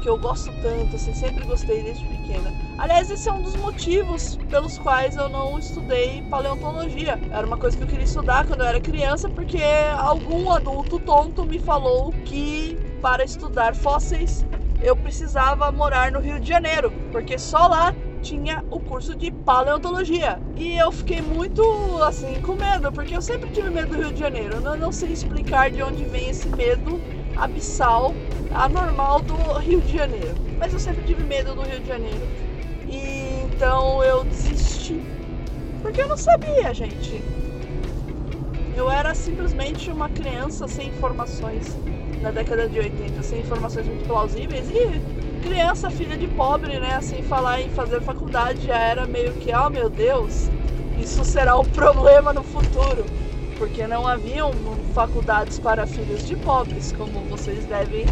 que 0.00 0.08
eu 0.08 0.16
gosto 0.16 0.50
tanto, 0.62 0.96
assim, 0.96 1.12
sempre 1.12 1.44
gostei 1.44 1.82
desde 1.82 2.04
pequena. 2.06 2.52
Aliás, 2.78 3.10
esse 3.10 3.28
é 3.28 3.32
um 3.32 3.42
dos 3.42 3.54
motivos 3.56 4.36
pelos 4.48 4.78
quais 4.78 5.14
eu 5.16 5.28
não 5.28 5.58
estudei 5.58 6.22
paleontologia. 6.22 7.20
Era 7.30 7.46
uma 7.46 7.58
coisa 7.58 7.76
que 7.76 7.82
eu 7.82 7.86
queria 7.86 8.04
estudar 8.04 8.46
quando 8.46 8.60
eu 8.60 8.66
era 8.66 8.80
criança, 8.80 9.28
porque 9.28 9.62
algum 9.98 10.50
adulto 10.50 10.98
tonto 10.98 11.44
me 11.44 11.58
falou 11.58 12.12
que 12.24 12.78
para 13.00 13.24
estudar 13.24 13.74
fósseis 13.74 14.44
eu 14.82 14.96
precisava 14.96 15.70
morar 15.70 16.10
no 16.10 16.20
Rio 16.20 16.40
de 16.40 16.48
Janeiro, 16.48 16.90
porque 17.12 17.38
só 17.38 17.66
lá 17.66 17.94
tinha 18.22 18.64
o 18.70 18.80
curso 18.80 19.14
de 19.14 19.30
paleontologia. 19.30 20.40
E 20.56 20.76
eu 20.76 20.90
fiquei 20.90 21.20
muito 21.20 21.62
assim 22.02 22.40
com 22.40 22.54
medo, 22.54 22.90
porque 22.90 23.14
eu 23.14 23.22
sempre 23.22 23.50
tive 23.50 23.70
medo 23.70 23.88
do 23.88 23.96
Rio 23.96 24.12
de 24.12 24.20
Janeiro. 24.20 24.56
Eu 24.56 24.76
não, 24.76 24.92
sei 24.92 25.12
explicar 25.12 25.70
de 25.70 25.82
onde 25.82 26.04
vem 26.04 26.30
esse 26.30 26.48
medo 26.48 27.00
abissal, 27.36 28.14
anormal 28.54 29.20
do 29.20 29.34
Rio 29.58 29.80
de 29.80 29.92
Janeiro. 29.92 30.34
Mas 30.58 30.72
eu 30.72 30.78
sempre 30.78 31.04
tive 31.04 31.22
medo 31.24 31.54
do 31.54 31.62
Rio 31.62 31.80
de 31.80 31.88
Janeiro. 31.88 32.26
E 32.88 33.44
então 33.44 34.02
eu 34.02 34.24
desisti. 34.24 35.00
Porque 35.82 36.00
eu 36.00 36.08
não 36.08 36.16
sabia, 36.16 36.72
gente. 36.72 37.22
Eu 38.74 38.90
era 38.90 39.14
simplesmente 39.14 39.90
uma 39.90 40.08
criança 40.08 40.66
sem 40.66 40.88
informações 40.88 41.76
na 42.20 42.30
década 42.30 42.68
de 42.68 42.78
80, 42.78 43.22
sem 43.22 43.40
informações 43.40 43.86
muito 43.86 44.06
plausíveis. 44.06 44.68
E 44.70 45.00
criança, 45.42 45.90
filha 45.90 46.16
de 46.16 46.28
pobre, 46.28 46.78
né? 46.78 46.96
Assim, 46.96 47.22
falar 47.22 47.60
em 47.60 47.70
fazer 47.70 48.00
faculdade 48.02 48.66
já 48.66 48.78
era 48.78 49.06
meio 49.06 49.32
que, 49.32 49.54
oh 49.54 49.70
meu 49.70 49.88
Deus, 49.88 50.50
isso 50.98 51.24
será 51.24 51.58
um 51.58 51.64
problema 51.64 52.32
no 52.32 52.42
futuro, 52.42 53.04
porque 53.56 53.86
não 53.86 54.06
haviam 54.06 54.52
faculdades 54.94 55.58
para 55.58 55.86
filhos 55.86 56.26
de 56.26 56.36
pobres, 56.36 56.92
como 56.92 57.20
vocês 57.28 57.64
devem 57.64 58.06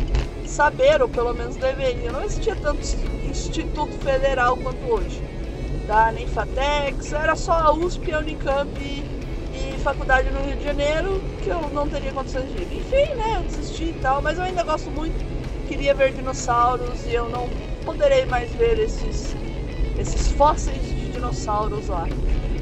saber, 0.47 1.03
ou 1.03 1.09
pelo 1.09 1.35
menos 1.35 1.57
deveriam. 1.57 2.13
Não 2.13 2.25
existia 2.25 2.57
tanto 2.57 2.81
instituto 3.29 3.93
federal 3.99 4.57
quanto 4.57 4.91
hoje, 4.91 5.23
tá? 5.87 6.11
Nem 6.13 6.27
Fatex, 6.27 7.13
era 7.13 7.37
só 7.37 7.53
a 7.53 7.73
USP, 7.73 8.13
a 8.13 8.19
Unicamp 8.21 9.08
faculdade 9.79 10.31
no 10.31 10.43
Rio 10.43 10.57
de 10.57 10.65
Janeiro, 10.65 11.23
que 11.43 11.49
eu 11.49 11.71
não 11.71 11.89
teria 11.89 12.13
condições 12.13 12.51
de 12.51 12.59
ir. 12.59 12.79
Enfim, 12.79 13.15
né, 13.17 13.37
eu 13.37 13.45
desisti 13.45 13.85
e 13.85 13.93
tal, 13.95 14.21
mas 14.23 14.39
eu 14.39 14.45
ainda 14.45 14.63
gosto 14.65 14.91
muito, 14.91 15.17
queria 15.67 15.95
ver 15.95 16.13
dinossauros 16.13 17.07
e 17.07 17.15
eu 17.15 17.29
não 17.29 17.49
poderei 17.85 18.27
mais 18.27 18.53
ver 18.55 18.79
esses, 18.79 19.37
esses 19.99 20.29
fósseis 20.33 20.83
de 20.83 21.09
dinossauros 21.09 21.89
lá. 21.89 22.07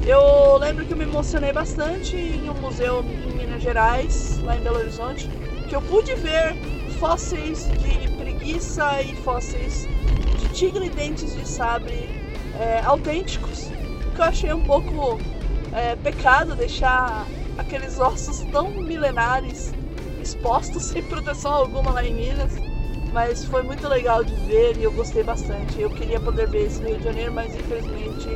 Eu 0.05 0.57
lembro 0.57 0.85
que 0.85 0.93
eu 0.93 0.97
me 0.97 1.03
emocionei 1.03 1.51
bastante 1.51 2.15
em 2.15 2.49
um 2.49 2.53
museu 2.53 3.03
em 3.03 3.33
Minas 3.33 3.61
Gerais, 3.61 4.39
lá 4.43 4.55
em 4.55 4.61
Belo 4.61 4.77
Horizonte, 4.77 5.29
que 5.67 5.75
eu 5.75 5.81
pude 5.81 6.15
ver 6.15 6.55
fósseis 6.97 7.67
de 7.79 8.09
preguiça 8.17 9.01
e 9.01 9.15
fósseis 9.17 9.85
de 10.37 10.47
tigre 10.49 10.85
e 10.85 10.89
dentes 10.89 11.35
de 11.35 11.45
sabre 11.47 12.09
é, 12.57 12.79
autênticos, 12.85 13.69
que 14.15 14.21
eu 14.21 14.25
achei 14.25 14.53
um 14.53 14.61
pouco 14.61 15.19
é, 15.77 15.95
pecado 15.95 16.55
deixar 16.55 17.27
aqueles 17.57 17.99
ossos 17.99 18.39
tão 18.51 18.71
milenares 18.71 19.73
expostos 20.19 20.83
sem 20.83 21.03
proteção 21.03 21.53
alguma 21.53 21.91
lá 21.91 22.03
em 22.03 22.13
Minas. 22.13 22.51
Mas 23.13 23.45
foi 23.45 23.63
muito 23.63 23.87
legal 23.87 24.23
de 24.23 24.33
ver 24.47 24.77
e 24.77 24.83
eu 24.83 24.91
gostei 24.91 25.23
bastante. 25.23 25.79
Eu 25.79 25.89
queria 25.89 26.19
poder 26.19 26.47
ver 26.47 26.65
esse 26.65 26.81
Rio 26.83 26.97
de 26.97 27.03
Janeiro, 27.03 27.31
mas 27.31 27.55
infelizmente 27.55 28.27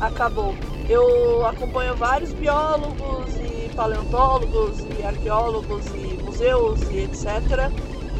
acabou. 0.00 0.54
Eu 0.88 1.46
acompanho 1.46 1.94
vários 1.94 2.32
biólogos 2.32 3.34
e 3.36 3.70
paleontólogos 3.74 4.84
e 4.98 5.02
arqueólogos 5.02 5.86
e 5.94 6.22
museus 6.22 6.82
e 6.90 6.98
etc. 6.98 7.70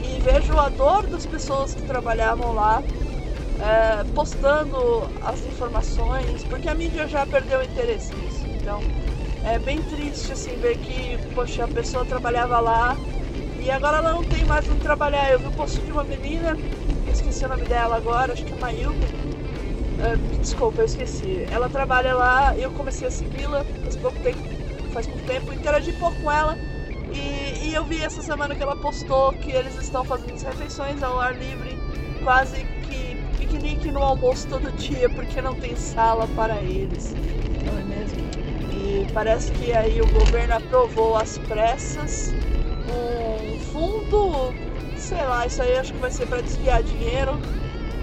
E 0.02 0.20
vejo 0.20 0.58
a 0.58 0.68
dor 0.70 1.06
das 1.06 1.26
pessoas 1.26 1.74
que 1.74 1.82
trabalhavam 1.82 2.54
lá 2.54 2.82
é, 3.60 4.04
postando 4.14 5.02
as 5.22 5.44
informações, 5.44 6.44
porque 6.44 6.68
a 6.68 6.74
mídia 6.74 7.06
já 7.06 7.26
perdeu 7.26 7.62
interesse 7.62 8.12
nisso. 8.14 8.29
Então 8.60 8.82
é 9.44 9.58
bem 9.58 9.80
triste 9.82 10.32
assim 10.32 10.56
ver 10.56 10.76
que, 10.78 11.18
poxa, 11.34 11.64
a 11.64 11.68
pessoa 11.68 12.04
trabalhava 12.04 12.60
lá 12.60 12.96
e 13.58 13.70
agora 13.70 13.98
ela 13.98 14.12
não 14.12 14.24
tem 14.24 14.44
mais 14.44 14.68
onde 14.68 14.80
trabalhar. 14.80 15.30
Eu 15.30 15.40
vi 15.40 15.46
o 15.46 15.52
post 15.52 15.80
de 15.80 15.90
uma 15.90 16.04
menina, 16.04 16.56
esqueci 17.12 17.44
o 17.44 17.48
nome 17.48 17.64
dela 17.64 17.96
agora, 17.96 18.32
acho 18.32 18.44
que 18.44 18.52
é 18.52 18.56
Maílda. 18.56 19.06
Uh, 20.00 20.38
desculpa, 20.40 20.80
eu 20.82 20.84
esqueci. 20.84 21.46
Ela 21.50 21.68
trabalha 21.68 22.14
lá 22.14 22.54
eu 22.56 22.70
comecei 22.72 23.08
a 23.08 23.10
segui-la 23.10 23.64
faz 23.82 23.96
pouco 23.96 24.18
tempo, 24.20 24.38
faz 24.92 25.06
pouco 25.06 25.22
tempo, 25.24 25.52
interagi 25.52 25.92
pouco 25.92 26.20
com 26.20 26.30
ela. 26.30 26.56
E, 27.12 27.68
e, 27.68 27.74
eu 27.74 27.84
vi 27.84 28.00
essa 28.02 28.22
semana 28.22 28.54
que 28.54 28.62
ela 28.62 28.76
postou 28.76 29.32
que 29.32 29.50
eles 29.50 29.76
estão 29.76 30.04
fazendo 30.04 30.32
as 30.34 30.42
refeições 30.42 31.02
ao 31.02 31.18
ar 31.18 31.36
livre, 31.36 31.76
quase 32.22 32.64
que 32.88 33.16
piquenique 33.36 33.90
no 33.90 34.00
almoço 34.00 34.46
todo 34.46 34.70
dia, 34.72 35.10
porque 35.10 35.42
não 35.42 35.54
tem 35.54 35.74
sala 35.74 36.28
para 36.28 36.56
eles. 36.62 37.16
Parece 39.12 39.52
que 39.52 39.72
aí 39.72 40.00
o 40.00 40.06
governo 40.06 40.54
aprovou 40.54 41.16
às 41.16 41.38
pressas 41.38 42.32
um 42.88 43.58
fundo, 43.58 44.54
sei 44.96 45.24
lá, 45.24 45.46
isso 45.46 45.62
aí 45.62 45.78
acho 45.78 45.92
que 45.92 46.00
vai 46.00 46.10
ser 46.10 46.26
para 46.26 46.40
desviar 46.40 46.82
dinheiro, 46.82 47.38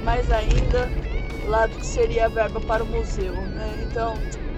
mais 0.04 0.32
ainda 0.32 0.92
lá 1.46 1.66
do 1.66 1.78
que 1.78 1.86
seria 1.86 2.26
a 2.26 2.30
verba 2.30 2.60
para 2.62 2.84
o 2.84 2.88
museu, 2.88 3.34
né? 3.34 3.78
Então, 3.90 4.14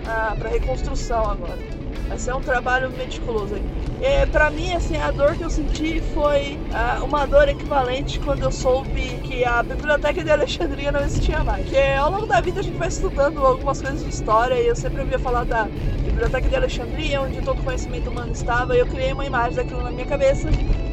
ah, 0.06 0.36
para 0.38 0.50
reconstrução 0.50 1.30
agora. 1.30 1.60
Vai 2.08 2.18
ser 2.18 2.34
um 2.34 2.42
trabalho 2.42 2.92
meticuloso 2.92 3.56
aí. 3.56 3.79
E, 4.02 4.26
pra 4.28 4.50
mim, 4.50 4.72
assim, 4.74 4.96
a 4.96 5.12
dor 5.12 5.36
que 5.36 5.44
eu 5.44 5.50
senti 5.50 6.02
foi 6.02 6.58
ah, 6.72 7.02
uma 7.04 7.26
dor 7.26 7.50
equivalente 7.50 8.18
quando 8.20 8.44
eu 8.44 8.52
soube 8.52 9.20
que 9.20 9.44
a 9.44 9.62
Biblioteca 9.62 10.24
de 10.24 10.32
Alexandria 10.32 10.92
não 10.92 11.02
existia 11.02 11.44
mais. 11.44 11.64
Porque 11.64 11.78
ao 11.78 12.10
longo 12.10 12.26
da 12.26 12.40
vida 12.40 12.62
a 12.62 12.64
gente 12.64 12.78
vai 12.78 12.88
estudando 12.88 13.46
algumas 13.46 13.82
coisas 13.82 14.02
de 14.02 14.10
história 14.10 14.56
e 14.56 14.68
eu 14.68 14.76
sempre 14.76 15.02
ouvia 15.02 15.20
falar 15.20 15.44
da 15.44 15.66
Biblioteca 15.66 16.48
de 16.48 16.56
Alexandria, 16.56 17.22
onde 17.22 17.42
todo 17.42 17.60
o 17.60 17.64
conhecimento 17.64 18.10
humano 18.10 18.32
estava, 18.32 18.74
e 18.74 18.80
eu 18.80 18.88
criei 18.88 19.12
uma 19.12 19.26
imagem 19.26 19.56
daquilo 19.56 19.84
na 19.84 19.92
minha 19.92 20.06
cabeça 20.08 20.50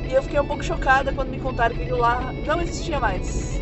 e 0.08 0.12
eu 0.12 0.22
fiquei 0.22 0.40
um 0.40 0.44
pouco 0.44 0.64
chocada 0.64 1.12
quando 1.12 1.30
me 1.30 1.38
contaram 1.38 1.76
que 1.76 1.82
aquilo 1.82 1.98
lá 1.98 2.32
não 2.44 2.60
existia 2.60 2.98
mais. 2.98 3.60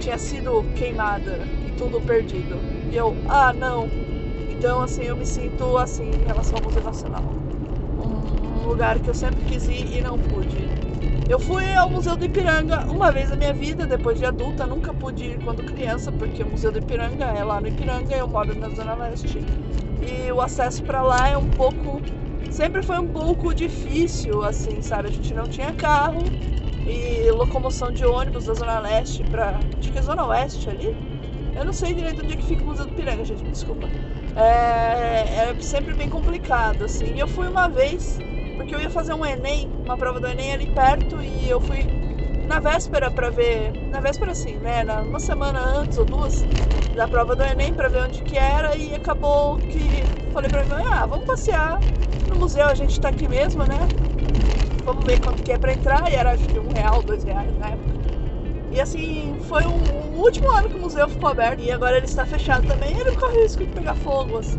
Tinha 0.00 0.18
sido 0.18 0.64
queimada 0.74 1.48
e 1.64 1.70
tudo 1.72 2.00
perdido. 2.00 2.60
E 2.90 2.96
eu, 2.96 3.16
ah, 3.28 3.52
não. 3.52 3.88
Então, 4.50 4.82
assim, 4.82 5.04
eu 5.04 5.16
me 5.16 5.26
sinto 5.26 5.76
assim 5.78 6.10
em 6.10 6.26
relação 6.26 6.58
ao 6.58 6.64
Museu 6.64 6.82
Nacional. 6.82 7.49
Lugar 8.70 9.00
que 9.00 9.10
eu 9.10 9.14
sempre 9.14 9.44
quis 9.46 9.66
ir 9.66 9.98
e 9.98 10.00
não 10.00 10.16
pude. 10.16 10.56
Eu 11.28 11.40
fui 11.40 11.74
ao 11.74 11.90
Museu 11.90 12.16
do 12.16 12.24
Ipiranga 12.24 12.86
uma 12.88 13.10
vez 13.10 13.30
na 13.30 13.36
minha 13.36 13.52
vida, 13.52 13.84
depois 13.84 14.16
de 14.16 14.24
adulta, 14.24 14.64
nunca 14.64 14.92
pude 14.94 15.24
ir 15.24 15.38
quando 15.44 15.64
criança, 15.64 16.12
porque 16.12 16.42
o 16.44 16.46
Museu 16.46 16.70
do 16.70 16.78
Ipiranga 16.78 17.24
é 17.24 17.42
lá 17.42 17.60
no 17.60 17.66
Ipiranga, 17.66 18.14
eu 18.14 18.28
moro 18.28 18.54
na 18.54 18.68
Zona 18.68 18.94
Leste. 18.94 19.38
E 20.00 20.30
o 20.30 20.40
acesso 20.40 20.84
para 20.84 21.02
lá 21.02 21.28
é 21.28 21.36
um 21.36 21.48
pouco. 21.50 22.00
Sempre 22.48 22.82
foi 22.82 22.98
um 22.98 23.08
pouco 23.08 23.52
difícil, 23.52 24.44
assim, 24.44 24.80
sabe? 24.82 25.08
A 25.08 25.10
gente 25.10 25.34
não 25.34 25.48
tinha 25.48 25.72
carro 25.72 26.24
e 26.86 27.30
locomoção 27.32 27.90
de 27.90 28.04
ônibus 28.04 28.44
da 28.44 28.54
Zona 28.54 28.78
Leste 28.78 29.24
para. 29.24 29.58
Acho 29.78 29.92
que 29.92 29.98
é 29.98 30.02
Zona 30.02 30.26
Oeste 30.26 30.70
ali. 30.70 30.96
Eu 31.56 31.64
não 31.64 31.72
sei 31.72 31.92
direito 31.92 32.22
onde 32.22 32.34
é 32.34 32.36
que 32.36 32.44
fica 32.44 32.62
o 32.62 32.66
Museu 32.66 32.86
do 32.86 32.92
Ipiranga, 32.92 33.24
gente, 33.24 33.42
desculpa. 33.44 33.88
É, 34.36 35.50
é 35.50 35.56
sempre 35.60 35.92
bem 35.94 36.08
complicado, 36.08 36.84
assim. 36.84 37.14
E 37.14 37.18
eu 37.20 37.26
fui 37.26 37.48
uma 37.48 37.68
vez 37.68 38.18
porque 38.60 38.74
eu 38.74 38.80
ia 38.80 38.90
fazer 38.90 39.14
um 39.14 39.24
Enem, 39.24 39.70
uma 39.86 39.96
prova 39.96 40.20
do 40.20 40.26
Enem 40.26 40.52
ali 40.52 40.66
perto, 40.66 41.16
e 41.22 41.48
eu 41.48 41.62
fui 41.62 41.82
na 42.46 42.60
véspera 42.60 43.10
para 43.10 43.30
ver, 43.30 43.72
na 43.90 44.00
véspera 44.00 44.32
assim, 44.32 44.52
né, 44.56 44.84
uma 45.02 45.18
semana 45.18 45.58
antes 45.58 45.96
ou 45.96 46.04
duas 46.04 46.44
da 46.94 47.08
prova 47.08 47.34
do 47.34 47.42
Enem 47.42 47.72
para 47.72 47.88
ver 47.88 48.02
onde 48.02 48.22
que 48.22 48.36
era 48.36 48.76
e 48.76 48.94
acabou 48.94 49.56
que 49.56 50.04
falei 50.34 50.50
para 50.50 50.64
mim, 50.64 50.84
ah, 50.92 51.06
vamos 51.06 51.24
passear 51.24 51.80
no 52.28 52.36
museu, 52.36 52.66
a 52.66 52.74
gente 52.74 53.00
tá 53.00 53.08
aqui 53.08 53.26
mesmo, 53.26 53.64
né? 53.64 53.78
Vamos 54.84 55.06
ver 55.06 55.18
quanto 55.20 55.42
que 55.42 55.52
é 55.52 55.58
para 55.58 55.72
entrar 55.72 56.12
e 56.12 56.14
era 56.14 56.32
acho 56.32 56.46
que 56.46 56.58
um 56.58 56.68
real, 56.68 57.02
dois 57.02 57.24
reais 57.24 57.58
na 57.58 57.68
época. 57.68 57.90
E 58.72 58.78
assim, 58.78 59.38
foi 59.48 59.64
o, 59.64 59.70
o 59.70 60.20
último 60.20 60.50
ano 60.50 60.68
que 60.68 60.76
o 60.76 60.80
museu 60.80 61.08
ficou 61.08 61.30
aberto 61.30 61.62
e 61.62 61.72
agora 61.72 61.96
ele 61.96 62.06
está 62.06 62.26
fechado 62.26 62.66
também. 62.66 62.90
Ele 62.90 63.16
corre 63.16 63.38
o 63.38 63.42
risco 63.42 63.64
de 63.64 63.72
pegar 63.72 63.94
fogo, 63.94 64.38
assim. 64.38 64.58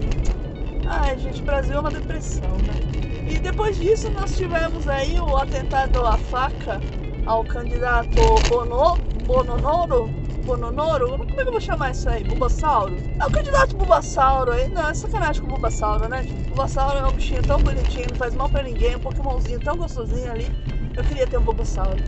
Ai, 0.86 1.20
gente, 1.20 1.42
o 1.42 1.46
Brasil 1.46 1.76
é 1.76 1.80
uma 1.80 1.92
depressão, 1.92 2.50
né? 2.58 3.01
E 3.32 3.40
depois 3.40 3.78
disso 3.78 4.12
nós 4.12 4.36
tivemos 4.36 4.90
aí 4.90 5.18
o 5.18 5.38
atentado 5.38 6.06
à 6.06 6.18
faca 6.18 6.82
ao 7.26 7.46
candidato 7.46 8.10
Bono, 8.50 8.98
Bononoro, 9.26 10.10
Bononoro, 10.44 11.18
como 11.18 11.40
é 11.40 11.44
que 11.44 11.48
eu 11.48 11.52
vou 11.54 11.62
chamar 11.62 11.92
isso 11.92 12.10
aí? 12.10 12.26
Bubassauro? 12.26 12.98
É 13.18 13.26
o 13.26 13.32
candidato 13.32 13.78
Bubassauro 13.78 14.52
aí, 14.52 14.68
não, 14.68 14.90
é 14.90 14.94
sacanagem 14.94 15.42
com 15.42 15.48
o 15.48 15.56
Bubassauro, 15.56 16.10
né? 16.10 16.24
Bubassauro 16.50 16.98
é 16.98 17.08
um 17.08 17.12
bichinho 17.14 17.42
tão 17.42 17.58
bonitinho, 17.58 18.08
não 18.10 18.18
faz 18.18 18.36
mal 18.36 18.50
pra 18.50 18.64
ninguém, 18.64 18.98
um 18.98 19.00
pokémonzinho 19.00 19.62
tão 19.62 19.78
gostosinho 19.78 20.30
ali. 20.30 20.52
Eu 20.98 21.04
queria 21.06 21.26
ter 21.26 21.38
um 21.38 21.44
Bubassauro. 21.44 22.04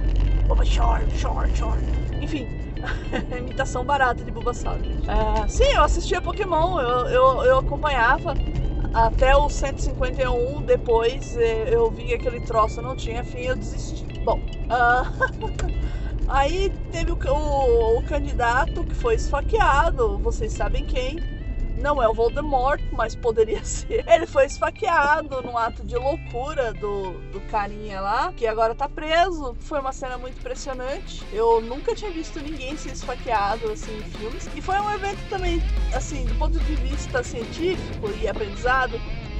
Bulbasaur, 0.45 0.99
short, 1.15 1.57
short. 1.57 1.81
Enfim, 2.21 2.49
imitação 3.37 3.85
barata 3.85 4.25
de 4.25 4.31
Bulbasaur. 4.31 4.75
Uh, 4.75 5.47
sim, 5.49 5.71
eu 5.73 5.83
assistia 5.83 6.21
Pokémon, 6.21 6.81
eu, 6.81 7.07
eu, 7.07 7.43
eu 7.45 7.59
acompanhava 7.59 8.35
até 8.93 9.35
o 9.35 9.49
151, 9.49 10.61
depois 10.61 11.35
eh, 11.35 11.73
eu 11.73 11.89
vi 11.89 12.05
que 12.05 12.13
aquele 12.13 12.39
troço 12.41 12.81
não 12.81 12.95
tinha 12.95 13.23
fim, 13.23 13.39
eu 13.39 13.55
desisti. 13.55 14.05
Bom, 14.23 14.39
uh, 14.69 15.73
aí 16.29 16.71
teve 16.91 17.11
o, 17.11 17.17
o, 17.27 17.97
o, 17.97 18.03
candidato 18.03 18.83
que 18.83 18.93
foi 18.93 19.15
esfaqueado, 19.15 20.19
vocês 20.19 20.53
sabem 20.53 20.85
quem. 20.85 21.17
Não 21.83 22.01
é 22.01 22.07
o 22.07 22.13
Voldemort, 22.13 22.81
mas 22.93 23.13
poderia 23.13 23.61
ser. 23.65 24.05
Ele 24.07 24.25
foi 24.25 24.45
esfaqueado 24.45 25.41
num 25.41 25.57
ato 25.57 25.85
de 25.85 25.97
loucura 25.97 26.73
do, 26.73 27.11
do 27.29 27.41
carinha 27.51 27.99
lá, 27.99 28.31
que 28.31 28.47
agora 28.47 28.73
tá 28.73 28.87
preso. 28.87 29.53
Foi 29.59 29.81
uma 29.81 29.91
cena 29.91 30.17
muito 30.17 30.39
impressionante. 30.39 31.21
Eu 31.33 31.59
nunca 31.59 31.93
tinha 31.93 32.09
visto 32.09 32.39
ninguém 32.39 32.77
ser 32.77 32.93
esfaqueado 32.93 33.69
assim 33.69 33.97
em 33.97 34.03
filmes. 34.03 34.49
E 34.55 34.61
foi 34.61 34.79
um 34.79 34.91
evento 34.93 35.19
também, 35.29 35.61
assim, 35.93 36.25
do 36.25 36.35
ponto 36.35 36.57
de 36.57 36.75
vista 36.75 37.21
científico 37.21 38.09
e 38.21 38.29
aprendizado, 38.29 38.97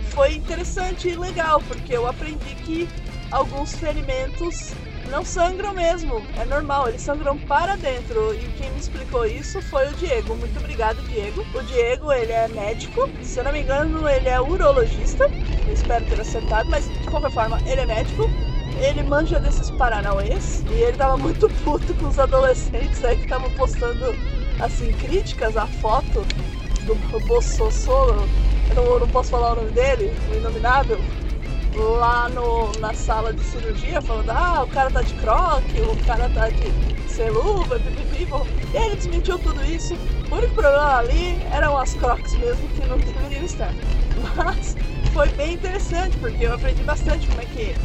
foi 0.10 0.36
interessante 0.36 1.08
e 1.08 1.16
legal, 1.16 1.62
porque 1.66 1.96
eu 1.96 2.06
aprendi 2.06 2.56
que 2.56 2.90
alguns 3.32 3.74
ferimentos 3.76 4.74
não 5.10 5.24
sangram 5.24 5.74
mesmo, 5.74 6.22
é 6.38 6.46
normal, 6.46 6.90
eles 6.90 7.02
sangram 7.02 7.38
para 7.38 7.76
dentro. 7.76 8.34
E 8.34 8.48
quem 8.58 8.72
me 8.72 8.80
explicou 8.80 9.26
isso 9.26 9.62
foi 9.62 9.88
o 9.90 9.94
Diego. 9.96 10.36
Muito 10.36 10.58
obrigado, 10.58 11.02
Diego. 11.04 11.46
O 11.54 11.64
Diego, 11.64 12.12
ele 12.12 12.32
é 12.32 12.48
médico, 12.48 13.10
se 13.22 13.40
eu 13.40 13.44
não 13.44 13.52
me 13.52 13.62
engano, 13.62 14.08
ele 14.08 14.30
é 14.30 14.40
urologista. 14.40 15.30
Eu 15.68 15.74
espero 15.74 16.06
ter 16.06 16.20
acertado, 16.20 16.70
mas 16.70 16.88
de 16.90 17.10
qualquer 17.10 17.32
forma, 17.32 17.60
ele 17.66 17.82
é 17.82 17.86
médico. 17.86 18.30
Ele 18.82 19.04
manja 19.04 19.40
desses 19.40 19.70
paranauês 19.72 20.64
e 20.72 20.74
ele 20.74 20.98
tava 20.98 21.16
muito 21.16 21.48
puto 21.64 21.94
com 21.94 22.08
os 22.08 22.18
adolescentes 22.18 23.06
aí 23.06 23.16
que 23.16 23.24
estavam 23.24 23.50
postando 23.52 24.16
assim 24.60 24.92
críticas 24.94 25.56
à 25.56 25.68
foto 25.68 26.26
do 26.86 26.96
Bolsonaro, 27.28 28.28
eu 28.76 29.00
não 29.00 29.08
posso 29.08 29.30
falar 29.30 29.54
o 29.54 29.56
nome 29.56 29.72
dele, 29.72 30.12
o 30.32 30.36
Inominável, 30.36 31.00
lá 31.76 32.30
no, 32.30 32.74
na 32.80 32.94
sala 32.94 33.34
de 33.34 33.44
cirurgia, 33.44 34.02
falando, 34.02 34.30
ah, 34.30 34.64
o 34.64 34.68
cara 34.68 34.92
tá 34.92 35.02
de 35.02 35.14
croque, 35.16 35.82
o 35.82 35.96
cara 36.06 36.30
tá 36.30 36.50
de 36.50 36.72
sem 37.08 37.30
luva, 37.30 37.80
pipipi, 37.80 38.28
e 38.74 38.78
ele 38.78 38.96
desmentiu 38.96 39.38
tudo 39.40 39.64
isso. 39.64 39.96
O 40.32 40.36
único 40.36 40.54
problema 40.54 40.98
ali 40.98 41.40
eram 41.52 41.78
as 41.78 41.94
crocs 41.94 42.34
mesmo, 42.36 42.68
que 42.70 42.86
não 42.86 42.98
deveriam 42.98 43.44
estar. 43.44 43.74
Mas 44.38 44.76
foi 45.14 45.30
bem 45.30 45.54
interessante, 45.54 46.18
porque 46.18 46.46
eu 46.46 46.54
aprendi 46.54 46.84
bastante 46.84 47.28
como 47.28 47.42
é 47.42 47.46
que, 47.46 47.76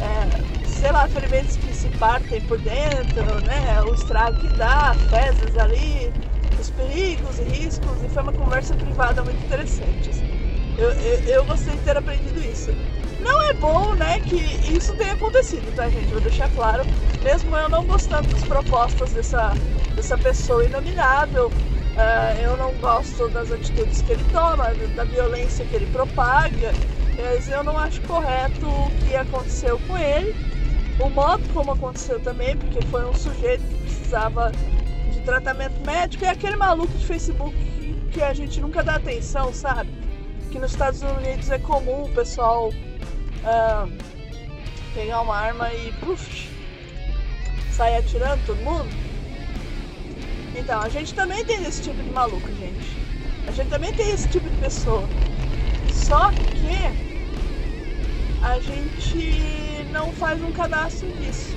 é, 0.00 0.64
sei 0.64 0.90
lá, 0.90 1.06
ferimentos 1.06 1.56
que 1.56 1.74
se 1.74 1.88
partem 1.90 2.40
por 2.42 2.58
dentro, 2.58 3.40
né, 3.42 3.82
o 3.82 3.92
estrago 3.92 4.38
que 4.40 4.48
dá, 4.56 4.94
fezes 5.10 5.56
ali, 5.58 6.12
os 6.58 6.70
perigos 6.70 7.38
e 7.38 7.42
riscos, 7.42 8.02
e 8.02 8.08
foi 8.08 8.22
uma 8.22 8.32
conversa 8.32 8.74
privada 8.74 9.22
muito 9.22 9.42
interessante. 9.44 10.10
Assim. 10.10 10.51
Eu, 10.82 10.90
eu, 10.90 11.18
eu 11.26 11.44
gostei 11.44 11.76
de 11.76 11.82
ter 11.82 11.96
aprendido 11.96 12.40
isso. 12.40 12.72
Não 13.20 13.40
é 13.40 13.54
bom, 13.54 13.94
né, 13.94 14.18
que 14.18 14.34
isso 14.34 14.92
tenha 14.96 15.12
acontecido, 15.12 15.72
tá, 15.76 15.88
gente? 15.88 16.10
Vou 16.10 16.20
deixar 16.20 16.48
claro. 16.50 16.82
Mesmo 17.22 17.56
eu 17.56 17.68
não 17.68 17.84
gostando 17.84 18.28
das 18.32 18.42
propostas 18.42 19.12
dessa, 19.12 19.52
dessa 19.94 20.18
pessoa 20.18 20.64
inominável, 20.64 21.46
uh, 21.46 22.40
eu 22.42 22.56
não 22.56 22.72
gosto 22.80 23.28
das 23.28 23.52
atitudes 23.52 24.02
que 24.02 24.10
ele 24.10 24.24
toma, 24.32 24.74
da 24.96 25.04
violência 25.04 25.64
que 25.64 25.76
ele 25.76 25.86
propaga, 25.86 26.72
mas 27.16 27.48
eu 27.48 27.62
não 27.62 27.78
acho 27.78 28.02
correto 28.02 28.66
o 28.66 28.90
que 29.06 29.14
aconteceu 29.14 29.78
com 29.86 29.96
ele. 29.96 30.34
O 30.98 31.08
modo 31.08 31.48
como 31.54 31.70
aconteceu 31.70 32.18
também, 32.18 32.56
porque 32.56 32.82
foi 32.86 33.04
um 33.04 33.14
sujeito 33.14 33.62
que 33.62 33.76
precisava 33.84 34.50
de 35.12 35.20
tratamento 35.20 35.80
médico 35.86 36.24
e 36.24 36.26
aquele 36.26 36.56
maluco 36.56 36.92
de 36.98 37.06
Facebook 37.06 37.54
que 38.10 38.20
a 38.20 38.34
gente 38.34 38.60
nunca 38.60 38.82
dá 38.82 38.96
atenção, 38.96 39.52
sabe? 39.52 40.01
Que 40.52 40.58
nos 40.58 40.72
Estados 40.72 41.00
Unidos 41.00 41.50
é 41.50 41.58
comum 41.58 42.02
o 42.02 42.08
pessoal 42.10 42.68
uh, 42.68 43.90
pegar 44.94 45.22
uma 45.22 45.34
arma 45.34 45.72
e 45.72 45.90
puff, 45.92 46.46
sair 47.70 47.96
atirando 47.96 48.44
todo 48.44 48.58
mundo. 48.58 48.88
Então, 50.54 50.82
a 50.82 50.90
gente 50.90 51.14
também 51.14 51.42
tem 51.46 51.64
esse 51.64 51.80
tipo 51.80 51.96
de 52.02 52.10
maluco, 52.10 52.46
gente. 52.48 52.96
A 53.48 53.50
gente 53.50 53.70
também 53.70 53.94
tem 53.94 54.10
esse 54.10 54.28
tipo 54.28 54.46
de 54.46 54.56
pessoa. 54.56 55.08
Só 55.90 56.30
que 56.30 56.92
a 58.44 58.58
gente 58.60 59.86
não 59.90 60.12
faz 60.12 60.42
um 60.42 60.52
cadastro 60.52 61.08
disso. 61.12 61.56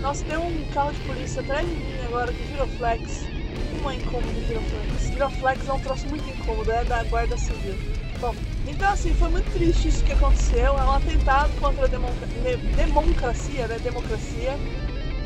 Nossa, 0.00 0.24
tem 0.24 0.38
um 0.38 0.64
carro 0.72 0.92
de 0.92 1.00
polícia 1.00 1.42
atrás 1.42 1.68
de 1.68 1.74
mim 1.74 2.04
agora 2.06 2.32
que 2.32 2.42
virou 2.44 2.66
flex. 2.68 3.26
Como 3.70 3.90
é 3.90 3.96
incômodo 3.96 4.46
giroflex? 4.46 5.12
Giroflex 5.12 5.68
é 5.68 5.72
um 5.74 5.80
troço 5.80 6.08
muito 6.08 6.26
incômodo, 6.26 6.72
é 6.72 6.84
da 6.84 7.04
guarda 7.04 7.36
civil. 7.36 7.74
Bom, 8.24 8.34
então 8.66 8.90
assim, 8.90 9.12
foi 9.12 9.28
muito 9.28 9.52
triste 9.52 9.88
isso 9.88 10.02
que 10.02 10.14
aconteceu. 10.14 10.78
É 10.78 10.82
um 10.82 10.92
atentado 10.92 11.52
contra 11.60 11.84
a 11.84 11.88
democracia, 11.88 13.68
né? 13.68 13.78
Democracia. 13.80 14.56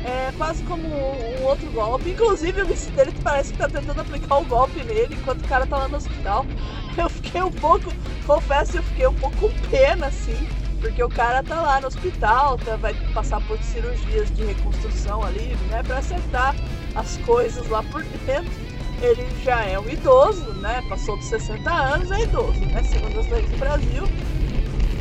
É 0.03 0.33
quase 0.37 0.61
como 0.63 0.85
um, 0.85 1.39
um, 1.39 1.45
outro 1.45 1.71
golpe. 1.71 2.09
Inclusive 2.09 2.61
o 2.61 2.65
vice 2.65 2.89
dele 2.91 3.13
parece 3.23 3.53
que 3.53 3.59
tá 3.59 3.69
tentando 3.69 4.01
aplicar 4.01 4.35
o 4.35 4.41
um 4.41 4.45
golpe 4.45 4.83
nele 4.83 5.15
enquanto 5.15 5.45
o 5.45 5.47
cara 5.47 5.65
tá 5.65 5.77
lá 5.77 5.87
no 5.87 5.95
hospital. 5.95 6.45
Eu 6.97 7.09
fiquei 7.09 7.41
um 7.41 7.51
pouco, 7.51 7.89
confesso, 8.27 8.75
eu 8.75 8.83
fiquei 8.83 9.07
um 9.07 9.13
pouco 9.13 9.37
com 9.37 9.49
pena, 9.69 10.07
assim, 10.07 10.35
porque 10.81 11.01
o 11.01 11.07
cara 11.07 11.41
tá 11.41 11.61
lá 11.61 11.79
no 11.79 11.87
hospital, 11.87 12.57
tá, 12.57 12.75
vai 12.75 12.93
passar 13.13 13.39
por 13.47 13.57
cirurgias 13.59 14.29
de 14.35 14.43
reconstrução 14.43 15.23
ali, 15.23 15.55
né? 15.69 15.81
Pra 15.83 15.99
acertar 15.99 16.53
as 16.95 17.15
coisas 17.19 17.69
lá 17.69 17.81
por 17.83 18.03
dentro 18.03 18.68
ele 19.01 19.27
já 19.43 19.63
é 19.65 19.79
um 19.79 19.89
idoso, 19.89 20.53
né? 20.55 20.81
Passou 20.89 21.17
dos 21.17 21.25
60 21.27 21.71
anos, 21.71 22.11
é 22.11 22.21
idoso, 22.21 22.65
né? 22.65 22.81
Segundo 22.83 23.19
as 23.19 23.27
leis 23.29 23.49
do 23.49 23.57
Brasil, 23.57 24.03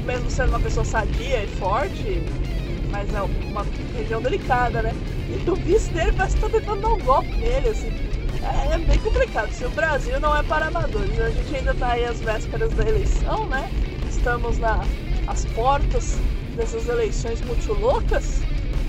mesmo 0.05 0.31
sendo 0.31 0.51
uma 0.51 0.61
pessoa 0.61 0.85
sadia 0.85 1.45
e 1.45 1.49
forte, 1.49 2.21
mas 2.91 3.13
é 3.15 3.23
uma 3.23 3.67
região 3.95 4.21
delicada, 4.21 4.83
né? 4.83 4.93
E 5.29 5.51
o 5.51 5.57
vice 5.57 5.91
dele 5.93 6.13
parece 6.13 6.37
que 6.37 6.43
tá 6.43 6.49
tentando 6.49 6.81
dar 6.81 6.89
um 6.89 6.99
golpe 6.99 7.37
nele, 7.37 7.69
assim. 7.69 7.91
É, 8.43 8.75
é, 8.75 8.79
bem 8.79 8.99
complicado. 8.99 9.51
Se 9.53 9.65
o 9.65 9.71
Brasil 9.71 10.19
não 10.21 10.35
é 10.37 10.43
para 10.43 10.67
amadores, 10.67 11.19
a 11.19 11.31
gente 11.31 11.55
ainda 11.55 11.75
tá 11.75 11.89
aí 11.89 12.05
às 12.05 12.21
vésperas 12.21 12.73
da 12.73 12.89
eleição, 12.89 13.47
né? 13.47 13.69
Estamos 14.09 14.59
na, 14.59 14.87
às 15.27 15.45
portas 15.47 16.19
dessas 16.55 16.89
eleições 16.89 17.43
muito 17.43 17.73
loucas. 17.73 18.48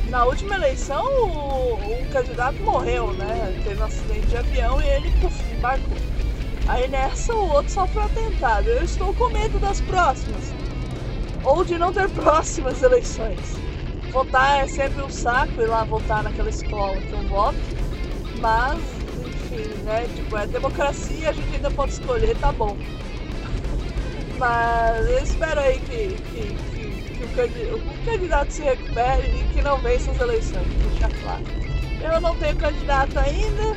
Na 0.09 0.25
última 0.25 0.55
eleição, 0.55 1.05
o, 1.05 1.75
o, 1.75 2.05
candidato 2.11 2.59
morreu, 2.63 3.13
né? 3.13 3.61
Teve 3.63 3.79
um 3.79 3.85
acidente 3.85 4.25
de 4.25 4.37
avião 4.37 4.81
e 4.81 4.87
ele 4.87 5.11
puf, 5.21 5.53
embarcou. 5.53 5.97
Aí 6.67 6.87
nessa, 6.87 7.33
o 7.35 7.49
outro 7.49 7.71
sofreu 7.71 8.05
atentado. 8.05 8.67
Eu 8.69 8.83
estou 8.83 9.13
com 9.13 9.29
medo 9.29 9.59
das 9.59 9.79
próximas. 9.81 10.51
Ou 11.43 11.63
de 11.63 11.77
não 11.77 11.93
ter 11.93 12.09
próximas 12.13 12.81
eleições. 12.81 13.39
Votar 14.11 14.63
é 14.63 14.67
sempre 14.67 14.99
um 15.03 15.09
saco 15.11 15.61
ir 15.61 15.67
lá 15.67 15.83
votar 15.83 16.23
naquela 16.23 16.49
escola 16.49 16.97
que 16.97 17.11
eu 17.11 17.27
voto. 17.27 17.59
Mas, 18.39 18.81
enfim, 19.27 19.83
né? 19.83 20.07
Tipo, 20.15 20.37
é 20.37 20.47
democracia, 20.47 21.29
a 21.29 21.33
gente 21.33 21.55
ainda 21.55 21.69
pode 21.69 21.91
escolher, 21.91 22.35
tá 22.37 22.51
bom. 22.51 22.75
Mas 24.39 25.07
eu 25.07 25.19
espero 25.19 25.59
aí 25.59 25.79
que, 25.81 26.17
que 26.31 26.68
o 27.73 28.05
candidato 28.05 28.51
se 28.51 28.63
recupere 28.63 29.27
e 29.27 29.53
que 29.53 29.61
não 29.61 29.77
vença 29.77 30.11
as 30.11 30.19
eleições, 30.19 30.67
deixar 30.89 31.09
claro. 31.21 31.43
Eu 32.01 32.21
não 32.21 32.35
tenho 32.35 32.55
candidato 32.55 33.17
ainda, 33.19 33.75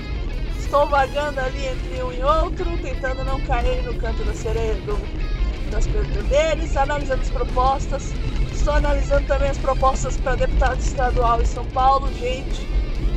estou 0.59 0.87
vagando 0.89 1.41
ali 1.41 1.67
entre 1.67 2.03
um 2.03 2.13
e 2.13 2.23
outro, 2.23 2.79
tentando 2.79 3.25
não 3.25 3.41
cair 3.41 3.83
no 3.83 3.95
canto 3.95 4.25
da 4.25 4.33
sereia 4.33 4.75
do, 4.75 4.99
das 5.71 5.87
deles, 6.29 6.77
analisando 6.77 7.21
as 7.21 7.31
propostas. 7.31 8.13
Estou 8.53 8.75
analisando 8.75 9.27
também 9.27 9.51
as 9.51 9.59
propostas 9.59 10.17
para 10.17 10.37
deputado 10.37 10.79
estadual 10.79 11.43
em 11.43 11.47
São 11.47 11.65
Paulo. 11.67 12.09
Gente, 12.15 12.67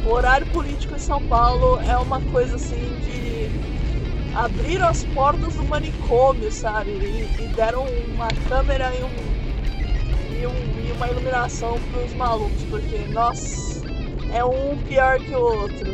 o 0.05 0.11
horário 0.11 0.47
político 0.47 0.95
em 0.95 0.99
São 0.99 1.21
Paulo 1.27 1.79
é 1.87 1.97
uma 1.97 2.19
coisa 2.21 2.55
assim 2.55 2.99
de 3.05 3.49
abrir 4.35 4.81
as 4.81 5.03
portas 5.05 5.55
do 5.55 5.63
manicômio, 5.63 6.51
sabe? 6.51 6.91
E, 6.91 7.43
e 7.43 7.47
deram 7.55 7.85
uma 8.13 8.27
câmera 8.49 8.93
e 8.95 9.03
um 9.03 9.44
e, 10.39 10.45
um, 10.45 10.87
e 10.87 10.91
uma 10.91 11.07
iluminação 11.07 11.79
pros 11.91 12.13
malucos, 12.13 12.63
porque, 12.69 12.97
nossa, 13.09 13.83
é 14.31 14.43
um 14.43 14.77
pior 14.77 15.19
que 15.19 15.33
o 15.35 15.39
outro. 15.39 15.91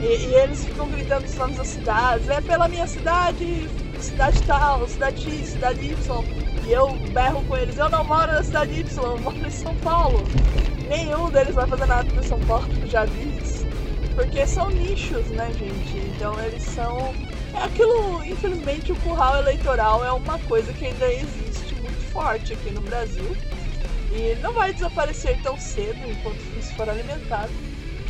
E, 0.00 0.26
e 0.26 0.34
eles 0.34 0.64
ficam 0.64 0.88
gritando 0.88 1.24
os 1.24 1.34
nomes 1.36 1.56
das 1.56 1.68
cidades, 1.68 2.28
é 2.28 2.40
pela 2.40 2.68
minha 2.68 2.86
cidade, 2.86 3.68
cidade 3.98 4.42
tal, 4.42 4.86
cidade 4.86 5.22
X, 5.22 5.50
cidade 5.50 5.86
Y. 5.86 6.24
E 6.66 6.72
eu 6.72 6.92
berro 7.12 7.42
com 7.44 7.56
eles, 7.56 7.78
eu 7.78 7.88
não 7.88 8.04
moro 8.04 8.32
na 8.32 8.42
cidade 8.42 8.80
Y, 8.80 9.04
eu 9.04 9.18
moro 9.18 9.46
em 9.46 9.50
São 9.50 9.74
Paulo. 9.76 10.22
Nenhum 10.88 11.30
deles 11.30 11.54
vai 11.54 11.66
fazer 11.66 11.86
nada 11.86 12.08
por 12.12 12.22
São 12.22 12.38
Paulo, 12.40 12.68
já 12.86 13.04
vi 13.04 13.38
isso. 13.38 13.66
Porque 14.14 14.46
são 14.46 14.70
nichos, 14.70 15.26
né, 15.28 15.52
gente? 15.58 15.98
Então 15.98 16.38
eles 16.40 16.62
são. 16.62 17.14
É 17.54 17.64
aquilo, 17.64 18.24
infelizmente, 18.24 18.92
o 18.92 18.96
curral 18.96 19.36
eleitoral 19.36 20.04
é 20.04 20.12
uma 20.12 20.38
coisa 20.40 20.72
que 20.72 20.86
ainda 20.86 21.06
existe 21.12 21.65
forte 22.16 22.54
aqui 22.54 22.70
no 22.70 22.80
Brasil. 22.80 23.36
E 24.10 24.34
não 24.36 24.54
vai 24.54 24.72
desaparecer 24.72 25.38
tão 25.42 25.58
cedo 25.58 25.98
enquanto 26.10 26.40
isso 26.58 26.74
for 26.74 26.88
alimentado. 26.88 27.52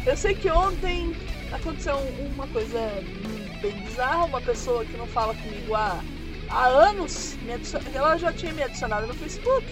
Eu 0.04 0.16
sei 0.16 0.36
que 0.36 0.48
ontem 0.48 1.12
aconteceu 1.52 1.98
uma 2.20 2.46
coisa 2.46 2.78
bem 3.60 3.72
bizarra, 3.72 4.24
uma 4.24 4.40
pessoa 4.40 4.84
que 4.84 4.96
não 4.96 5.08
fala 5.08 5.34
comigo 5.34 5.74
há, 5.74 6.00
há 6.48 6.66
anos, 6.66 7.36
ela 7.92 8.16
já 8.16 8.32
tinha 8.32 8.52
me 8.52 8.62
adicionado 8.62 9.08
no 9.08 9.14
Facebook. 9.14 9.66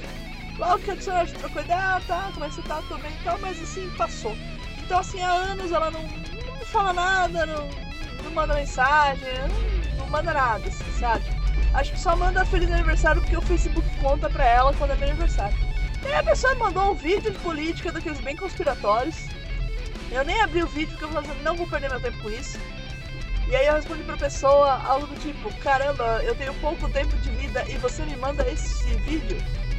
Logo 0.59 0.79
que 0.81 0.91
adicionou, 0.91 1.23
a 1.23 1.25
gente 1.25 1.39
trocou 1.39 1.63
ideia, 1.63 1.97
ah, 1.97 2.01
tá, 2.07 2.31
como 2.33 2.45
é 2.45 2.49
que 2.49 2.55
você 2.57 2.63
tá, 2.63 2.83
tô 2.89 2.97
bem 2.99 3.13
e 3.13 3.25
tal, 3.25 3.39
mas 3.39 3.63
assim, 3.63 3.89
passou. 3.97 4.37
Então 4.85 4.99
assim, 4.99 5.21
há 5.21 5.31
anos 5.31 5.71
ela 5.71 5.91
não, 5.93 6.03
não 6.03 6.67
fala 6.67 6.93
nada, 6.93 7.47
não, 7.47 7.69
não 8.25 8.31
manda 8.33 8.55
mensagem, 8.55 9.25
não, 9.39 9.99
não 9.99 10.07
manda 10.09 10.33
nada, 10.33 10.69
assim, 10.69 10.99
sabe? 10.99 11.34
Acho 11.75 11.91
que 11.91 11.99
só 11.99 12.15
manda 12.15 12.45
feliz 12.45 12.71
aniversário 12.71 13.21
porque 13.21 13.37
o 13.37 13.43
Facebook 13.43 13.89
conta 14.01 14.31
pra 14.31 14.47
ela 14.47 14.73
quando 14.75 14.93
é 14.93 14.95
meu 14.95 15.09
aniversário. 15.09 15.57
E 16.07 16.13
a 16.13 16.23
pessoa 16.23 16.55
mandou 16.55 16.93
um 16.93 16.95
vídeo 16.95 17.33
de 17.33 17.39
política 17.41 17.91
daqueles 17.91 18.21
bem 18.21 18.37
conspiratórios. 18.37 19.17
Eu 20.13 20.25
nem 20.25 20.41
abri 20.41 20.63
o 20.63 20.69
vídeo 20.69 20.91
porque 20.91 21.05
eu 21.05 21.09
falei 21.09 21.29
assim, 21.29 21.43
não 21.43 21.57
vou 21.57 21.67
perder 21.67 21.91
meu 21.91 22.01
tempo 22.01 22.17
com 22.23 22.31
isso. 22.31 22.59
E 23.49 23.57
aí 23.57 23.67
eu 23.67 23.75
respondi 23.75 24.05
pra 24.05 24.17
pessoa 24.17 24.81
algo 24.87 25.07
do 25.07 25.21
tipo, 25.21 25.53
caramba, 25.55 26.23
eu 26.23 26.35
tenho 26.37 26.55
pouco 26.55 26.89
tempo 26.89 27.17
de 27.17 27.31
vida 27.31 27.65
e 27.69 27.77
você 27.77 28.05
me 28.05 28.17
manda 28.17 28.49
esse 28.49 28.95
vídeo. 28.99 29.37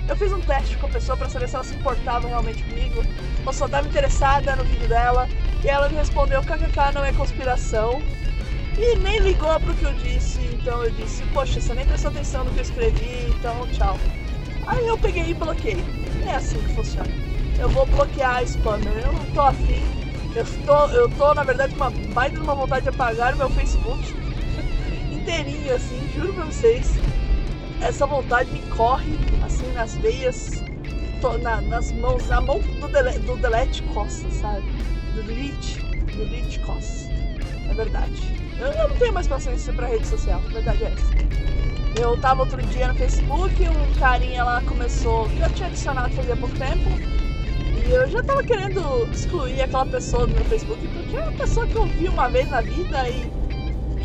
Eu 0.08 0.16
fiz 0.16 0.32
um 0.32 0.42
teste 0.42 0.78
com 0.78 0.86
a 0.86 0.90
pessoa 0.90 1.18
para 1.18 1.30
saber 1.30 1.48
se 1.48 1.56
ela 1.56 1.64
se 1.64 1.74
importava 1.74 2.28
realmente 2.28 2.62
comigo, 2.64 3.04
ou 3.44 3.54
só 3.54 3.66
estava 3.66 3.88
interessada 3.88 4.56
no 4.56 4.64
vídeo 4.64 4.88
dela, 4.88 5.28
e 5.64 5.68
ela 5.68 5.90
me 5.90 5.96
respondeu, 5.96 6.44
kkk, 6.44 6.94
não 6.94 7.04
é 7.04 7.12
conspiração. 7.14 8.04
E 8.78 8.96
nem 8.98 9.20
ligou 9.20 9.58
pro 9.60 9.74
que 9.74 9.86
eu 9.86 9.94
disse, 9.94 10.40
então 10.54 10.84
eu 10.84 10.92
disse, 10.92 11.24
poxa, 11.34 11.62
você 11.62 11.74
nem 11.74 11.86
prestou 11.86 12.12
atenção 12.12 12.44
no 12.44 12.52
que 12.52 12.58
eu 12.58 12.64
escrevi, 12.64 13.34
então 13.40 13.66
tchau. 13.68 13.98
Aí 14.68 14.86
eu 14.86 14.98
peguei 14.98 15.30
e 15.30 15.34
bloqueei. 15.34 15.84
É 16.26 16.36
assim 16.36 16.60
que 16.60 16.74
funciona. 16.74 17.10
Eu 17.58 17.70
vou 17.70 17.86
bloquear 17.86 18.38
a 18.38 18.44
spammer. 18.44 18.94
Eu 18.98 19.14
não 19.14 19.26
tô 19.28 19.42
afim. 19.42 19.82
Eu 20.36 20.46
tô, 20.66 20.88
eu 20.88 21.10
tô 21.10 21.34
na 21.34 21.44
verdade, 21.44 21.74
com 21.74 21.84
uma 21.84 21.92
baita 22.14 22.40
uma 22.42 22.56
vontade 22.56 22.84
de 22.84 22.90
apagar 22.90 23.34
o 23.34 23.38
meu 23.38 23.50
Facebook. 23.50 24.14
inteirinho, 25.12 25.74
assim, 25.74 26.10
juro 26.14 26.34
pra 26.34 26.46
vocês. 26.46 26.96
Essa 27.82 28.06
vontade 28.06 28.52
me 28.52 28.62
corre, 28.76 29.18
assim, 29.44 29.72
nas 29.74 29.96
veias, 29.98 30.64
na, 31.42 31.62
nas 31.62 31.92
mãos, 31.92 32.28
na 32.28 32.42
mão 32.42 32.60
do, 32.60 32.88
dele, 32.88 33.20
do 33.20 33.38
Delete 33.38 33.84
Costa, 33.84 34.30
sabe? 34.32 34.64
Do 35.14 35.24
Delete, 35.24 35.80
do 35.80 36.26
Delete 36.26 36.60
Costa. 36.60 37.12
É 37.70 37.74
verdade. 37.74 38.45
Eu, 38.60 38.90
não 38.90 38.96
tenho 38.98 39.14
mais 39.14 39.28
paciência 39.28 39.74
pra 39.74 39.88
rede 39.88 40.08
social, 40.08 40.42
a 40.46 40.50
verdade 40.50 40.84
é 40.84 40.88
essa. 40.88 41.14
Eu 42.00 42.18
tava 42.20 42.42
outro 42.42 42.62
dia 42.64 42.88
no 42.88 42.96
Facebook, 42.96 43.68
um 43.70 43.94
carinha 44.00 44.44
lá 44.44 44.62
começou, 44.62 45.30
que 45.30 45.42
eu 45.42 45.50
tinha 45.52 45.68
adicionado 45.68 46.14
fazia 46.14 46.36
pouco 46.36 46.56
tempo, 46.58 46.90
e 47.86 47.92
eu 47.92 48.08
já 48.10 48.24
tava 48.24 48.44
querendo 48.44 49.10
excluir 49.12 49.62
aquela 49.62 49.86
pessoa 49.86 50.28
do 50.28 50.34
meu 50.34 50.46
Facebook, 50.46 50.88
porque 50.88 51.18
é 51.18 51.22
uma 51.22 51.32
pessoa 51.34 51.68
que 51.68 51.76
eu 51.76 51.86
vi 51.86 52.08
uma 52.08 52.30
vez 52.30 52.50
na 52.50 52.62
vida 52.62 53.10
e 53.10 53.32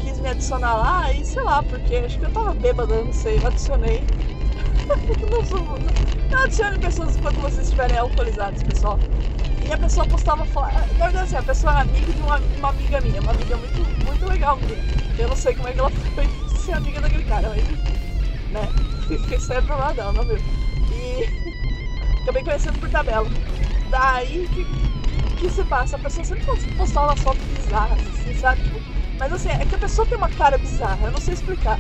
quis 0.03 0.19
me 0.19 0.29
adicionar 0.29 0.75
lá, 0.75 1.13
e 1.13 1.25
sei 1.25 1.43
lá, 1.43 1.63
porque 1.63 1.97
acho 1.97 2.19
que 2.19 2.27
eu 2.27 2.31
tava 2.31 2.53
bêbada, 2.55 3.05
não 3.05 3.13
sei, 3.13 3.39
eu 3.39 3.47
adicionei. 3.47 4.05
não, 5.31 5.45
sou, 5.45 5.65
não 6.31 6.43
adicione 6.45 6.79
pessoas 6.79 7.17
quando 7.17 7.41
vocês 7.41 7.67
estiverem 7.67 7.99
alcoolizados, 7.99 8.63
pessoal. 8.63 8.99
E 9.71 9.73
a 9.73 9.79
pessoa 9.79 10.05
postava 10.05 10.45
falar. 10.47 10.73
Na 10.99 11.05
verdade, 11.05 11.19
assim, 11.19 11.37
a 11.37 11.43
pessoa 11.45 11.73
era 11.73 11.83
amiga 11.83 12.13
de 12.13 12.21
uma, 12.21 12.39
uma 12.39 12.71
amiga 12.71 13.01
minha, 13.01 13.21
uma 13.21 13.31
amiga 13.31 13.57
muito, 13.57 13.81
muito 14.05 14.27
legal 14.27 14.57
minha. 14.57 14.77
Eu 15.17 15.29
não 15.29 15.37
sei 15.37 15.55
como 15.55 15.69
é 15.69 15.73
que 15.73 15.79
ela 15.79 15.91
foi 15.91 16.29
ser 16.59 16.73
amiga 16.73 17.01
daquele 17.01 17.23
cara, 17.23 17.51
mas 17.51 17.65
né? 18.51 18.69
Isso 19.31 19.53
é 19.53 19.61
problema 19.61 19.95
dela, 19.95 20.13
não 20.13 20.25
viu? 20.25 20.39
E 20.93 21.29
acabei 22.23 22.43
conhecendo 22.43 22.81
por 22.81 22.91
tabela. 22.91 23.31
Daí 23.93 24.49
que, 24.49 24.65
que 25.39 25.51
se 25.51 25.63
passa? 25.63 25.95
A 25.95 26.01
pessoa 26.01 26.25
sempre 26.25 26.47
postava 26.77 27.07
umas 27.07 27.21
fotos 27.21 27.45
bizarras, 27.45 28.01
assim, 28.09 28.35
sabe? 28.35 28.65
Tipo, 28.65 28.81
mas 29.21 29.33
assim, 29.33 29.51
é 29.51 29.65
que 29.65 29.75
a 29.77 29.79
pessoa 29.79 30.05
tem 30.09 30.19
uma 30.19 30.31
cara 30.31 30.59
bizarra, 30.59 31.07
eu 31.07 31.13
não 31.13 31.21
sei 31.21 31.35
explicar. 31.35 31.79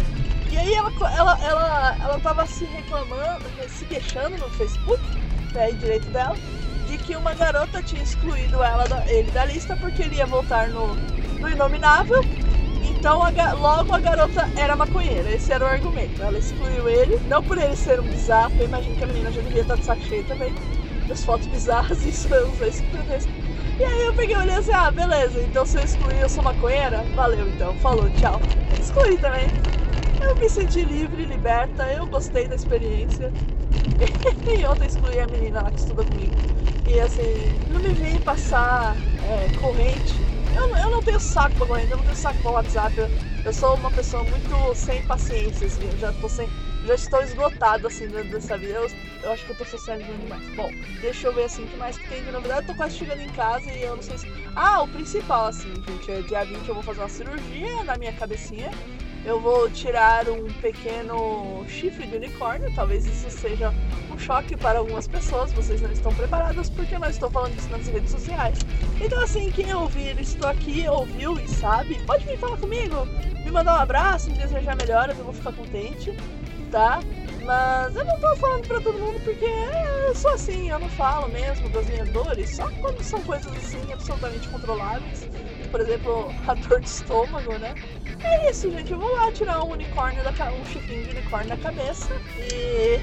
E 0.52 0.56
aí 0.56 0.74
ela, 0.74 0.92
ela, 1.16 1.38
ela, 1.44 1.96
ela 2.04 2.20
tava 2.20 2.46
se 2.46 2.64
reclamando, 2.66 3.50
se 3.68 3.84
queixando 3.86 4.38
no 4.38 4.48
Facebook, 4.50 5.02
pé 5.52 5.72
direito 5.72 6.08
dela, 6.10 6.36
de 6.90 6.98
que 6.98 7.14
uma 7.16 7.32
garota 7.34 7.80
tinha 7.80 8.02
excluído 8.02 8.60
ela 8.62 8.88
da, 8.88 9.04
ele 9.12 9.30
da 9.30 9.44
lista 9.44 9.76
porque 9.76 10.02
ele 10.02 10.16
ia 10.16 10.26
voltar 10.26 10.68
no, 10.68 10.88
no 11.38 11.48
Inominável. 11.48 12.20
Então 12.82 13.22
a, 13.22 13.30
logo 13.52 13.94
a 13.94 14.00
garota 14.00 14.48
era 14.56 14.74
maconheira, 14.74 15.30
esse 15.30 15.52
era 15.52 15.64
o 15.64 15.68
argumento. 15.68 16.20
Ela 16.20 16.38
excluiu 16.38 16.88
ele, 16.88 17.16
não 17.28 17.42
por 17.42 17.58
ele 17.58 17.76
ser 17.76 18.00
um 18.00 18.04
bizarro, 18.04 18.52
eu 18.58 18.66
imagino 18.66 18.96
que 18.96 19.04
a 19.04 19.06
menina 19.06 19.30
já 19.30 19.40
devia 19.40 19.62
estar 19.62 19.76
de 19.76 19.84
saco 19.84 20.02
cheio 20.02 20.24
também. 20.24 20.52
Das 21.06 21.24
fotos 21.24 21.46
bizarras, 21.46 22.02
isso 22.04 22.32
eu 22.34 22.50
isso 22.66 22.82
E 23.78 23.84
aí 23.84 24.06
eu 24.08 24.14
peguei 24.14 24.34
e 24.34 24.38
olhei 24.38 24.56
assim, 24.56 24.72
ah, 24.72 24.90
beleza, 24.90 25.42
então 25.44 25.64
se 25.64 25.78
eu 25.78 25.84
excluir 25.84 26.20
eu 26.20 26.28
sou 26.28 26.42
maconheira? 26.42 27.04
Valeu 27.14 27.48
então, 27.48 27.72
falou, 27.76 28.10
tchau. 28.10 28.40
Excluí 28.80 29.16
também. 29.18 29.48
Eu 30.20 30.36
me 30.36 30.48
senti 30.48 30.82
livre, 30.84 31.24
liberta, 31.24 31.84
eu 31.92 32.06
gostei 32.08 32.48
da 32.48 32.56
experiência. 32.56 33.32
e 34.58 34.66
ontem 34.66 34.86
excluí 34.86 35.20
a 35.20 35.26
menina 35.26 35.62
lá 35.62 35.70
que 35.70 35.78
estuda 35.78 36.02
comigo. 36.04 36.59
E 36.90 36.98
assim, 36.98 37.52
não 37.68 37.80
me 37.80 37.94
vem 37.94 38.18
passar 38.18 38.96
é, 39.22 39.48
corrente. 39.60 40.12
Eu, 40.52 40.76
eu 40.76 40.90
não 40.90 41.00
tenho 41.00 41.20
saco 41.20 41.54
pra 41.54 41.66
corrente, 41.66 41.92
eu 41.92 41.96
não 41.98 42.04
tenho 42.04 42.16
saco 42.16 42.42
pra 42.42 42.50
WhatsApp. 42.50 42.98
Eu, 42.98 43.08
eu 43.44 43.52
sou 43.52 43.76
uma 43.76 43.92
pessoa 43.92 44.24
muito 44.24 44.74
sem 44.74 45.00
paciência, 45.04 45.68
assim, 45.68 45.86
eu 45.86 45.96
já 45.96 46.12
tô 46.14 46.28
sem. 46.28 46.48
Já 46.84 46.94
estou 46.94 47.22
esgotado 47.22 47.86
assim 47.86 48.08
dessa 48.08 48.58
vida. 48.58 48.72
Eu, 48.72 48.90
eu 49.22 49.30
acho 49.30 49.44
que 49.44 49.52
eu 49.52 49.56
tô 49.56 49.64
socializando 49.64 50.18
demais. 50.18 50.44
Bom, 50.56 50.68
deixa 51.00 51.28
eu 51.28 51.32
ver 51.32 51.44
assim 51.44 51.64
que 51.64 51.76
mais 51.76 51.96
que 51.96 52.08
tem 52.08 52.24
de 52.24 52.32
novidade. 52.32 52.62
Eu 52.62 52.66
tô 52.66 52.74
quase 52.74 52.96
chegando 52.96 53.20
em 53.20 53.28
casa 53.28 53.72
e 53.72 53.84
eu 53.84 53.94
não 53.94 54.02
sei 54.02 54.18
se. 54.18 54.26
Ah, 54.56 54.82
o 54.82 54.88
principal, 54.88 55.46
assim, 55.46 55.72
gente, 55.86 56.10
é 56.10 56.22
dia 56.22 56.44
20 56.44 56.68
eu 56.68 56.74
vou 56.74 56.82
fazer 56.82 57.00
uma 57.00 57.08
cirurgia 57.08 57.84
na 57.84 57.96
minha 57.96 58.12
cabecinha 58.12 58.72
eu 59.24 59.40
vou 59.40 59.68
tirar 59.70 60.28
um 60.28 60.50
pequeno 60.60 61.64
chifre 61.68 62.06
de 62.06 62.16
unicórnio. 62.16 62.72
Talvez 62.74 63.06
isso 63.06 63.30
seja 63.30 63.72
choque 64.20 64.56
para 64.56 64.78
algumas 64.78 65.08
pessoas. 65.08 65.52
Vocês 65.52 65.80
não 65.80 65.90
estão 65.90 66.14
preparadas 66.14 66.70
porque 66.70 66.94
eu 66.94 67.00
não 67.00 67.08
estou 67.08 67.30
falando 67.30 67.54
disso 67.54 67.68
nas 67.70 67.88
redes 67.88 68.10
sociais. 68.10 68.58
Então, 69.00 69.20
assim, 69.22 69.50
quem 69.50 69.72
ouvir, 69.74 70.18
estou 70.20 70.48
aqui, 70.48 70.86
ouviu 70.88 71.38
e 71.38 71.48
sabe, 71.48 71.98
pode 72.06 72.24
vir 72.24 72.38
falar 72.38 72.58
comigo, 72.58 73.06
me 73.44 73.50
mandar 73.50 73.78
um 73.78 73.82
abraço, 73.82 74.30
me 74.30 74.36
desejar 74.36 74.76
melhoras, 74.76 75.18
eu 75.18 75.24
vou 75.24 75.32
ficar 75.32 75.52
contente, 75.52 76.14
tá? 76.70 77.00
Mas 77.44 77.96
eu 77.96 78.04
não 78.04 78.20
tô 78.20 78.36
falando 78.36 78.68
pra 78.68 78.80
todo 78.80 78.98
mundo 78.98 79.18
porque 79.24 79.46
eu 80.06 80.14
sou 80.14 80.32
assim, 80.32 80.68
eu 80.68 80.78
não 80.78 80.88
falo 80.90 81.28
mesmo 81.28 81.68
das 81.70 81.86
minhas 81.86 82.08
dores, 82.10 82.54
só 82.54 82.70
quando 82.80 83.02
são 83.02 83.22
coisas 83.22 83.50
assim 83.56 83.92
absolutamente 83.92 84.46
controláveis. 84.48 85.26
Por 85.70 85.80
exemplo, 85.80 86.32
a 86.46 86.54
dor 86.54 86.80
de 86.80 86.88
estômago, 86.88 87.52
né? 87.58 87.74
É 88.22 88.50
isso, 88.50 88.70
gente. 88.70 88.92
Eu 88.92 88.98
vou 88.98 89.10
lá 89.16 89.32
tirar 89.32 89.62
um 89.64 89.70
unicórnio 89.70 90.22
da 90.22 90.30
um 90.52 90.64
chifrinho 90.66 91.04
de 91.04 91.10
unicórnio 91.10 91.48
na 91.48 91.56
cabeça 91.56 92.12
e. 92.38 93.00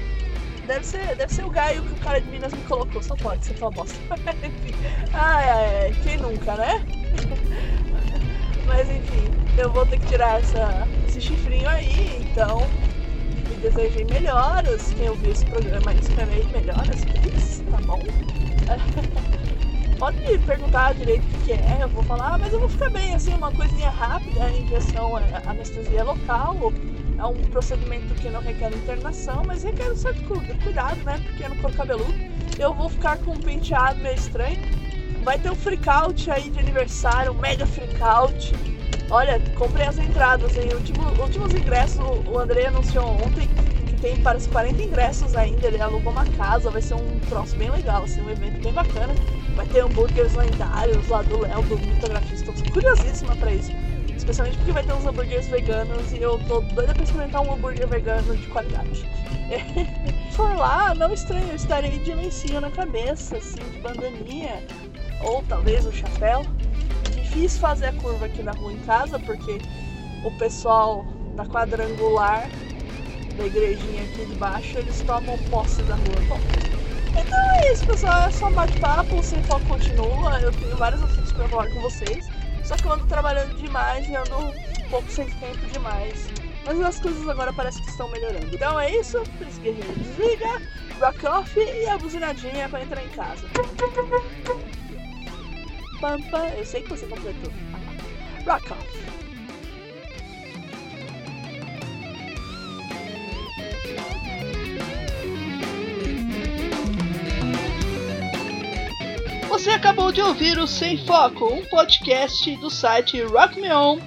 Deve 0.68 0.84
ser, 0.84 1.16
deve 1.16 1.32
ser 1.32 1.46
o 1.46 1.50
gaio 1.50 1.82
que 1.82 1.94
o 1.94 1.96
cara 1.96 2.20
de 2.20 2.28
Minas 2.28 2.52
me 2.52 2.62
colocou, 2.64 3.02
só 3.02 3.16
pode 3.16 3.42
ser 3.42 3.52
aquela 3.52 3.70
bosta. 3.70 3.98
ai, 5.14 5.48
ai, 5.48 5.84
ai, 5.84 5.96
quem 6.02 6.18
nunca, 6.18 6.56
né? 6.56 6.84
Mas 8.68 8.90
enfim, 8.90 9.32
eu 9.56 9.72
vou 9.72 9.86
ter 9.86 9.98
que 9.98 10.06
tirar 10.08 10.38
essa, 10.38 10.86
esse 11.06 11.22
chifrinho 11.22 11.66
aí, 11.70 12.20
então 12.20 12.60
me 13.48 13.56
desejei 13.62 14.04
melhoras. 14.04 14.92
Quem 14.92 15.08
ouviu 15.08 15.32
esse 15.32 15.46
programa 15.46 15.90
aí, 15.90 15.98
escreve 16.00 16.44
melhoras, 16.48 17.02
please, 17.22 17.62
tá 17.62 17.78
bom? 17.78 17.98
pode 19.98 20.20
me 20.20 20.38
perguntar 20.38 20.94
direito 20.94 21.24
o 21.24 21.44
que 21.44 21.52
é, 21.52 21.78
eu 21.80 21.88
vou 21.88 22.04
falar, 22.04 22.34
ah, 22.34 22.38
mas 22.38 22.52
eu 22.52 22.60
vou 22.60 22.68
ficar 22.68 22.90
bem, 22.90 23.14
assim, 23.14 23.32
uma 23.32 23.50
coisinha 23.50 23.88
rápida, 23.88 24.50
injeção, 24.50 25.16
anestesia 25.46 26.04
local, 26.04 26.72
é 27.18 27.26
um 27.26 27.34
procedimento 27.50 28.14
que 28.14 28.30
não 28.30 28.40
requer 28.40 28.72
internação, 28.72 29.42
mas 29.44 29.64
requer 29.64 29.90
um 29.90 29.96
certo 29.96 30.22
cuidado, 30.62 31.02
né, 31.04 31.20
porque 31.22 31.48
no 31.48 31.56
couro 31.56 31.76
cabeludo. 31.76 32.14
Eu 32.58 32.72
vou 32.74 32.88
ficar 32.88 33.18
com 33.18 33.32
um 33.32 33.40
penteado 33.40 34.00
meio 34.00 34.14
estranho. 34.14 34.58
Vai 35.22 35.38
ter 35.38 35.50
um 35.50 35.56
freakout 35.56 36.30
aí 36.30 36.48
de 36.48 36.58
aniversário, 36.58 37.32
um 37.32 37.38
mega 37.38 37.66
freakout. 37.66 38.54
Olha, 39.10 39.40
comprei 39.56 39.86
as 39.86 39.98
entradas 39.98 40.56
aí, 40.56 40.72
último, 40.72 41.02
últimos 41.20 41.54
ingressos, 41.54 41.98
o 41.98 42.38
André 42.38 42.66
anunciou 42.66 43.06
ontem 43.24 43.48
tem 44.00 44.16
parece 44.18 44.48
40 44.48 44.82
ingressos 44.82 45.36
ainda, 45.36 45.66
ele 45.66 45.80
alugou 45.80 46.12
uma 46.12 46.24
casa, 46.24 46.70
vai 46.70 46.80
ser 46.80 46.94
um 46.94 47.18
troço 47.28 47.56
bem 47.56 47.70
legal, 47.70 48.04
assim, 48.04 48.22
um 48.22 48.30
evento 48.30 48.62
bem 48.62 48.72
bacana. 48.72 49.12
Vai 49.56 49.66
ter 49.66 49.80
hambúrgueres 49.80 50.34
lendários 50.34 51.08
lá 51.08 51.22
do 51.22 51.40
Léo, 51.40 51.62
do 51.62 51.78
Mitografista. 51.78 52.52
Tô 52.52 52.72
curiosíssima 52.72 53.34
pra 53.36 53.52
isso. 53.52 53.72
Especialmente 54.28 54.58
porque 54.58 54.72
vai 54.72 54.84
ter 54.84 54.92
uns 54.92 55.06
hambúrgueres 55.06 55.48
veganos 55.48 56.12
e 56.12 56.18
eu 56.20 56.38
tô 56.40 56.60
doida 56.60 56.94
pra 56.94 57.02
experimentar 57.02 57.40
um 57.40 57.50
hambúrguer 57.50 57.88
vegano 57.88 58.36
de 58.36 58.46
qualidade. 58.48 59.08
For 60.32 60.54
lá, 60.54 60.94
não 60.94 61.14
estranho, 61.14 61.48
eu 61.48 61.56
estarei 61.56 61.98
de 61.98 62.12
lencinho 62.12 62.60
na 62.60 62.70
cabeça, 62.70 63.38
assim, 63.38 63.62
de 63.70 63.78
bandaninha. 63.78 64.62
Ou 65.22 65.42
talvez 65.44 65.86
um 65.86 65.92
chapéu. 65.92 66.42
Difícil 67.14 67.58
fazer 67.58 67.86
a 67.86 67.92
curva 67.94 68.26
aqui 68.26 68.42
na 68.42 68.52
rua 68.52 68.70
em 68.70 68.80
casa, 68.80 69.18
porque 69.18 69.62
o 70.22 70.30
pessoal 70.32 71.06
da 71.34 71.46
quadrangular 71.46 72.50
da 73.34 73.46
igrejinha 73.46 74.02
aqui 74.02 74.26
de 74.26 74.34
baixo, 74.34 74.76
eles 74.76 75.00
tomam 75.00 75.38
posse 75.48 75.80
da 75.84 75.94
rua. 75.94 76.20
Bom, 76.28 76.40
então 77.12 77.38
é 77.54 77.72
isso, 77.72 77.86
pessoal. 77.86 78.28
É 78.28 78.30
só 78.30 78.50
bate-papo, 78.50 79.20
o 79.20 79.22
Sem 79.22 79.42
Foco 79.44 79.64
continua. 79.64 80.38
Eu 80.38 80.52
tenho 80.52 80.76
vários 80.76 81.02
assuntos 81.02 81.32
para 81.32 81.48
falar 81.48 81.70
com 81.70 81.80
vocês. 81.80 82.28
Só 82.68 82.76
que 82.76 82.84
eu 82.84 82.92
ando 82.92 83.06
trabalhando 83.06 83.56
demais 83.56 84.06
e 84.06 84.14
ando 84.14 84.36
um 84.36 84.90
pouco 84.90 85.10
sem 85.10 85.24
tempo 85.24 85.64
demais. 85.72 86.28
Mas 86.66 86.78
as 86.82 87.00
coisas 87.00 87.26
agora 87.26 87.50
parecem 87.50 87.82
que 87.82 87.88
estão 87.88 88.10
melhorando. 88.10 88.54
Então 88.54 88.78
é 88.78 88.94
isso. 88.94 89.22
Príncipe 89.38 89.72
Guerreiro 89.72 89.94
desliga, 89.94 90.60
rock 91.00 91.26
off 91.26 91.58
e 91.58 91.88
a 91.88 91.96
buzinadinha 91.96 92.68
para 92.68 92.82
entrar 92.82 93.02
em 93.02 93.08
casa. 93.08 93.48
Pampa, 95.98 96.46
eu 96.58 96.66
sei 96.66 96.82
que 96.82 96.90
você 96.90 97.06
completou. 97.06 97.50
Rock 98.46 98.70
off. 98.70 99.17
Você 109.58 109.70
acabou 109.70 110.12
de 110.12 110.22
ouvir 110.22 110.56
o 110.56 110.68
Sem 110.68 110.96
Foco, 110.98 111.52
um 111.52 111.64
podcast 111.64 112.54
do 112.58 112.70
site 112.70 113.20
rockmeon.com.br, 113.22 113.98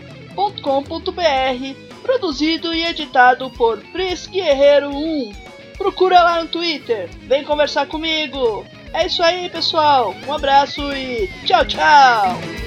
produzido 2.01 2.73
e 2.73 2.85
editado 2.85 3.49
por 3.49 3.77
Pris 3.91 4.27
Guerreiro 4.27 4.91
1. 4.91 5.33
Procura 5.77 6.23
lá 6.23 6.41
no 6.41 6.47
Twitter, 6.47 7.09
vem 7.27 7.43
conversar 7.43 7.85
comigo. 7.87 8.65
É 8.93 9.07
isso 9.07 9.21
aí, 9.21 9.49
pessoal. 9.49 10.15
Um 10.25 10.33
abraço 10.33 10.81
e 10.93 11.27
tchau, 11.45 11.65
tchau. 11.65 12.61